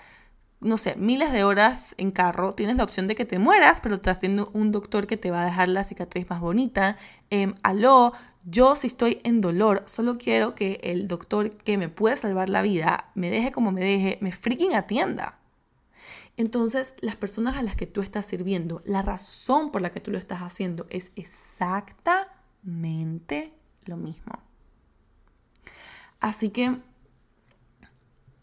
no 0.61 0.77
sé, 0.77 0.95
miles 0.95 1.31
de 1.31 1.43
horas 1.43 1.95
en 1.97 2.11
carro, 2.11 2.53
tienes 2.53 2.75
la 2.77 2.83
opción 2.83 3.07
de 3.07 3.15
que 3.15 3.25
te 3.25 3.39
mueras, 3.39 3.81
pero 3.81 3.95
estás 3.95 4.19
teniendo 4.19 4.49
un 4.53 4.71
doctor 4.71 5.07
que 5.07 5.17
te 5.17 5.31
va 5.31 5.41
a 5.41 5.45
dejar 5.45 5.67
la 5.67 5.83
cicatriz 5.83 6.29
más 6.29 6.39
bonita. 6.39 6.97
Eh, 7.29 7.53
aló, 7.63 8.13
yo 8.43 8.75
si 8.75 8.87
estoy 8.87 9.21
en 9.23 9.41
dolor, 9.41 9.83
solo 9.85 10.17
quiero 10.17 10.55
que 10.55 10.79
el 10.83 11.07
doctor 11.07 11.55
que 11.57 11.77
me 11.77 11.89
puede 11.89 12.15
salvar 12.15 12.49
la 12.49 12.61
vida 12.61 13.11
me 13.13 13.29
deje 13.29 13.51
como 13.51 13.71
me 13.71 13.81
deje, 13.81 14.17
me 14.21 14.31
freaking 14.31 14.73
atienda. 14.73 15.37
Entonces, 16.37 16.95
las 17.01 17.17
personas 17.17 17.57
a 17.57 17.61
las 17.61 17.75
que 17.75 17.87
tú 17.87 18.01
estás 18.01 18.25
sirviendo, 18.25 18.81
la 18.85 19.01
razón 19.01 19.69
por 19.71 19.81
la 19.81 19.91
que 19.91 19.99
tú 19.99 20.11
lo 20.11 20.17
estás 20.17 20.41
haciendo 20.41 20.87
es 20.89 21.11
exactamente 21.15 23.53
lo 23.85 23.97
mismo. 23.97 24.39
Así 26.19 26.49
que, 26.49 26.77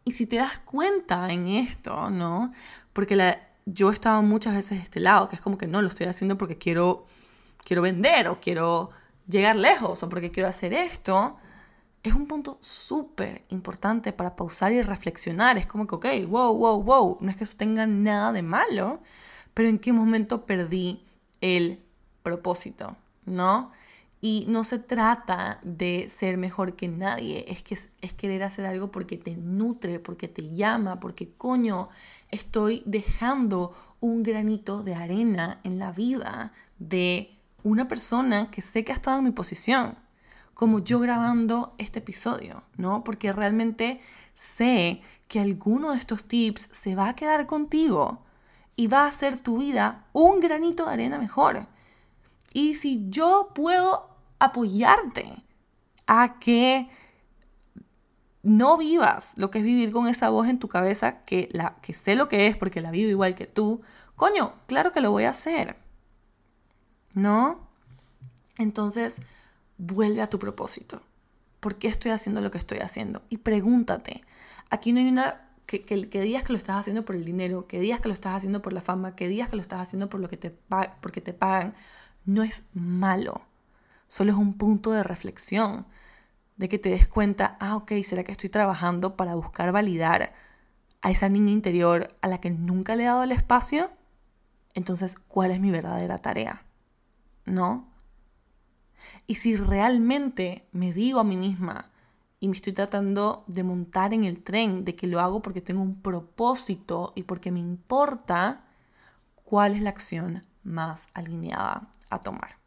y 0.04 0.12
si 0.12 0.26
te 0.26 0.36
das 0.36 0.58
cuenta 0.60 1.32
en 1.32 1.48
esto, 1.48 2.10
¿no? 2.10 2.52
Porque 2.92 3.38
yo 3.66 3.90
he 3.90 3.92
estado 3.92 4.22
muchas 4.22 4.54
veces 4.54 4.78
de 4.78 4.84
este 4.84 5.00
lado, 5.00 5.28
que 5.28 5.34
es 5.36 5.42
como 5.42 5.58
que 5.58 5.66
no, 5.66 5.82
lo 5.82 5.88
estoy 5.88 6.06
haciendo 6.06 6.38
porque 6.38 6.58
quiero, 6.58 7.06
quiero 7.64 7.82
vender 7.82 8.28
o 8.28 8.40
quiero 8.40 8.90
llegar 9.28 9.56
lejos 9.56 10.02
o 10.02 10.08
porque 10.08 10.30
quiero 10.30 10.48
hacer 10.48 10.72
esto. 10.72 11.36
Es 12.02 12.14
un 12.14 12.26
punto 12.26 12.58
súper 12.60 13.44
importante 13.48 14.12
para 14.12 14.36
pausar 14.36 14.72
y 14.72 14.82
reflexionar. 14.82 15.58
Es 15.58 15.66
como 15.66 15.86
que, 15.86 15.94
ok, 15.96 16.06
wow, 16.28 16.56
wow, 16.56 16.82
wow, 16.82 17.18
no 17.20 17.30
es 17.30 17.36
que 17.36 17.44
eso 17.44 17.56
tenga 17.56 17.86
nada 17.86 18.32
de 18.32 18.42
malo, 18.42 19.00
pero 19.54 19.68
en 19.68 19.78
qué 19.78 19.92
momento 19.92 20.46
perdí 20.46 21.02
el 21.40 21.80
propósito, 22.22 22.96
¿no? 23.26 23.72
Y 24.20 24.46
no 24.48 24.64
se 24.64 24.80
trata 24.80 25.60
de 25.62 26.08
ser 26.08 26.38
mejor 26.38 26.74
que 26.74 26.88
nadie, 26.88 27.44
es 27.48 27.62
que 27.62 27.74
es, 27.74 28.12
querer 28.14 28.42
hacer 28.42 28.66
algo 28.66 28.90
porque 28.90 29.16
te 29.16 29.36
nutre, 29.36 30.00
porque 30.00 30.26
te 30.26 30.54
llama, 30.54 30.98
porque 30.98 31.30
coño, 31.36 31.88
estoy 32.30 32.82
dejando 32.84 33.72
un 34.00 34.24
granito 34.24 34.82
de 34.82 34.96
arena 34.96 35.60
en 35.62 35.78
la 35.78 35.92
vida 35.92 36.52
de 36.78 37.37
una 37.62 37.88
persona 37.88 38.50
que 38.50 38.62
sé 38.62 38.84
que 38.84 38.92
ha 38.92 38.94
estado 38.94 39.18
en 39.18 39.24
mi 39.24 39.30
posición, 39.30 39.96
como 40.54 40.80
yo 40.80 41.00
grabando 41.00 41.74
este 41.78 42.00
episodio, 42.00 42.62
¿no? 42.76 43.04
Porque 43.04 43.32
realmente 43.32 44.00
sé 44.34 45.02
que 45.28 45.40
alguno 45.40 45.92
de 45.92 45.98
estos 45.98 46.24
tips 46.24 46.68
se 46.72 46.94
va 46.94 47.08
a 47.08 47.16
quedar 47.16 47.46
contigo 47.46 48.24
y 48.74 48.86
va 48.86 49.04
a 49.04 49.08
hacer 49.08 49.38
tu 49.38 49.58
vida 49.58 50.06
un 50.12 50.40
granito 50.40 50.86
de 50.86 50.92
arena 50.92 51.18
mejor. 51.18 51.66
Y 52.52 52.74
si 52.74 53.06
yo 53.08 53.50
puedo 53.54 54.08
apoyarte 54.38 55.44
a 56.06 56.38
que 56.38 56.88
no 58.42 58.78
vivas 58.78 59.34
lo 59.36 59.50
que 59.50 59.58
es 59.58 59.64
vivir 59.64 59.92
con 59.92 60.08
esa 60.08 60.30
voz 60.30 60.48
en 60.48 60.58
tu 60.58 60.68
cabeza, 60.68 61.24
que, 61.24 61.48
la, 61.52 61.76
que 61.82 61.92
sé 61.92 62.14
lo 62.14 62.28
que 62.28 62.46
es 62.46 62.56
porque 62.56 62.80
la 62.80 62.90
vivo 62.90 63.10
igual 63.10 63.34
que 63.34 63.46
tú, 63.46 63.82
coño, 64.16 64.54
claro 64.66 64.92
que 64.92 65.00
lo 65.00 65.10
voy 65.10 65.24
a 65.24 65.30
hacer. 65.30 65.76
¿No? 67.14 67.60
Entonces, 68.58 69.22
vuelve 69.78 70.22
a 70.22 70.30
tu 70.30 70.38
propósito. 70.38 71.02
¿Por 71.60 71.76
qué 71.76 71.88
estoy 71.88 72.12
haciendo 72.12 72.40
lo 72.40 72.50
que 72.50 72.58
estoy 72.58 72.78
haciendo? 72.78 73.22
Y 73.28 73.38
pregúntate. 73.38 74.22
Aquí 74.70 74.92
no 74.92 75.00
hay 75.00 75.08
una... 75.08 75.44
Que, 75.66 75.84
que, 75.84 76.08
que, 76.08 76.22
digas 76.22 76.44
que 76.44 76.52
lo 76.52 76.58
estás 76.58 76.76
haciendo 76.76 77.04
por 77.04 77.14
el 77.14 77.26
dinero, 77.26 77.66
que 77.66 77.78
digas 77.78 78.00
que 78.00 78.08
lo 78.08 78.14
estás 78.14 78.36
haciendo 78.36 78.62
por 78.62 78.72
la 78.72 78.80
fama, 78.80 79.14
que 79.14 79.28
digas 79.28 79.50
que 79.50 79.56
lo 79.56 79.62
estás 79.62 79.80
haciendo 79.80 80.08
por 80.08 80.18
lo 80.18 80.28
que 80.28 80.38
te, 80.38 80.50
porque 81.02 81.20
te 81.20 81.34
pagan, 81.34 81.74
no 82.24 82.42
es 82.42 82.64
malo 82.72 83.42
solo 84.08 84.32
es 84.32 84.38
un 84.38 84.54
punto 84.54 84.90
de 84.90 85.02
reflexión, 85.02 85.86
de 86.56 86.68
que 86.68 86.78
te 86.78 86.88
des 86.88 87.06
cuenta, 87.06 87.56
ah, 87.60 87.76
ok, 87.76 87.92
¿será 88.02 88.24
que 88.24 88.32
estoy 88.32 88.48
trabajando 88.48 89.16
para 89.16 89.34
buscar 89.36 89.70
validar 89.70 90.32
a 91.02 91.10
esa 91.10 91.28
niña 91.28 91.52
interior 91.52 92.16
a 92.20 92.28
la 92.28 92.40
que 92.40 92.50
nunca 92.50 92.96
le 92.96 93.04
he 93.04 93.06
dado 93.06 93.22
el 93.22 93.32
espacio? 93.32 93.90
Entonces, 94.74 95.18
¿cuál 95.18 95.52
es 95.52 95.60
mi 95.60 95.70
verdadera 95.70 96.18
tarea? 96.18 96.64
¿No? 97.48 97.88
Y 99.26 99.36
si 99.36 99.56
realmente 99.56 100.66
me 100.72 100.92
digo 100.92 101.20
a 101.20 101.24
mí 101.24 101.36
misma 101.36 101.90
y 102.40 102.48
me 102.48 102.54
estoy 102.54 102.72
tratando 102.72 103.44
de 103.46 103.62
montar 103.62 104.14
en 104.14 104.24
el 104.24 104.42
tren, 104.42 104.84
de 104.84 104.94
que 104.94 105.06
lo 105.06 105.20
hago 105.20 105.42
porque 105.42 105.60
tengo 105.60 105.82
un 105.82 106.00
propósito 106.00 107.12
y 107.14 107.24
porque 107.24 107.50
me 107.50 107.60
importa 107.60 108.64
cuál 109.44 109.74
es 109.74 109.82
la 109.82 109.90
acción 109.90 110.44
más 110.62 111.08
alineada 111.14 111.90
a 112.10 112.20
tomar. 112.20 112.58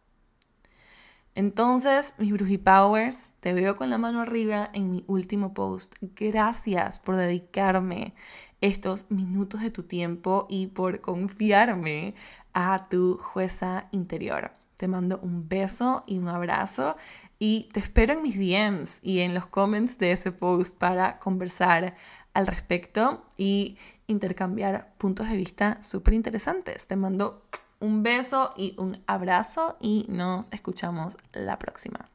Entonces, 1.34 2.14
mis 2.18 2.60
Powers, 2.60 3.34
te 3.40 3.54
veo 3.54 3.78
con 3.78 3.90
la 3.90 3.98
mano 3.98 4.22
arriba 4.22 4.70
en 4.74 4.92
mi 4.92 5.06
último 5.08 5.54
post. 5.54 5.96
Gracias 6.02 7.00
por 7.00 7.16
dedicarme 7.16 8.14
estos 8.60 9.10
minutos 9.10 9.62
de 9.62 9.72
tu 9.72 9.84
tiempo 9.84 10.46
y 10.50 10.68
por 10.68 11.00
confiarme 11.00 12.16
a 12.54 12.90
tu 12.90 13.18
jueza 13.18 13.88
interior. 13.92 14.61
Te 14.82 14.88
mando 14.88 15.20
un 15.22 15.48
beso 15.48 16.04
y 16.08 16.18
un 16.18 16.28
abrazo 16.28 16.96
y 17.38 17.70
te 17.72 17.80
espero 17.80 18.14
en 18.14 18.24
mis 18.24 18.36
DMs 18.36 19.00
y 19.04 19.20
en 19.20 19.36
los 19.36 19.46
comments 19.46 20.00
de 20.00 20.12
ese 20.12 20.32
post 20.32 20.76
para 20.76 21.20
conversar 21.20 21.96
al 22.34 22.48
respecto 22.48 23.24
y 23.38 23.78
intercambiar 24.08 24.96
puntos 24.98 25.30
de 25.30 25.38
vista 25.38 25.78
súper 25.84 26.16
interesantes. 26.16 26.88
Te 26.88 26.96
mando 26.96 27.46
un 27.80 28.02
beso 28.02 28.56
y 28.58 28.74
un 28.80 29.04
abrazo 29.06 29.78
y 29.80 30.08
nos 30.10 30.52
escuchamos 30.52 31.16
la 31.32 31.60
próxima. 31.60 32.10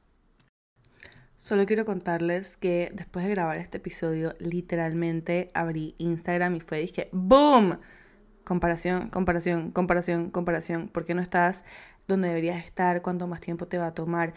Solo 1.37 1.67
quiero 1.67 1.85
contarles 1.85 2.57
que 2.57 2.91
después 2.93 3.25
de 3.25 3.31
grabar 3.31 3.59
este 3.59 3.77
episodio, 3.77 4.35
literalmente 4.41 5.53
abrí 5.55 5.95
Instagram 5.99 6.57
y 6.57 6.61
fue, 6.61 6.81
dije, 6.81 7.11
¡boom! 7.13 7.79
Comparación, 8.43 9.09
comparación, 9.11 9.73
comparación, 9.73 10.31
comparación. 10.31 10.89
¿Por 10.89 11.05
qué 11.05 11.15
no 11.15 11.21
estás 11.23 11.65
donde 12.07 12.29
deberías 12.29 12.65
estar? 12.65 13.03
¿Cuánto 13.03 13.27
más 13.27 13.41
tiempo 13.41 13.67
te 13.67 13.79
va 13.79 13.89
a 13.89 13.95
tomar? 13.95 14.35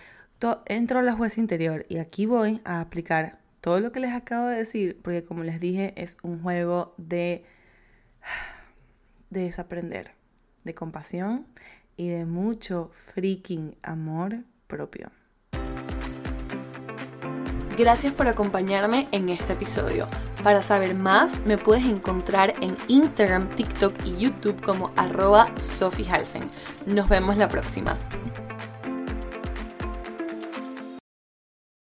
entro 0.68 1.00
a 1.00 1.02
la 1.02 1.14
jueza 1.14 1.42
interior 1.42 1.86
y 1.90 1.98
aquí 1.98 2.26
voy 2.26 2.62
a 2.64 2.80
aplicar 2.80 3.40
todo 3.62 3.80
lo 3.82 3.92
que 3.92 4.00
les 4.00 4.14
acabo 4.14 4.48
de 4.48 4.58
decir, 4.58 4.98
porque 5.02 5.24
como 5.24 5.44
les 5.44 5.60
dije, 5.60 5.94
es 5.98 6.18
un 6.24 6.42
juego 6.42 6.94
de, 6.98 7.44
de 9.30 9.42
desaprender, 9.42 10.12
de 10.64 10.74
compasión 10.74 11.46
y 11.98 12.08
de 12.08 12.26
mucho 12.26 12.92
freaking 13.14 13.76
amor 13.84 14.44
propio. 14.68 15.12
Gracias 17.78 18.14
por 18.14 18.28
acompañarme 18.28 19.08
en 19.12 19.30
este 19.30 19.54
episodio. 19.54 20.08
Para 20.44 20.62
saber 20.62 20.96
más, 20.96 21.42
me 21.46 21.58
puedes 21.58 21.86
encontrar 21.86 22.54
en 22.62 22.78
Instagram, 22.88 23.50
TikTok 23.50 23.94
y 24.06 24.18
YouTube 24.18 24.62
como 24.62 24.92
arroba 24.96 25.52
Sophie 25.58 26.08
Nos 26.86 27.10
vemos 27.10 27.36
la 27.36 27.50
próxima. 27.50 27.98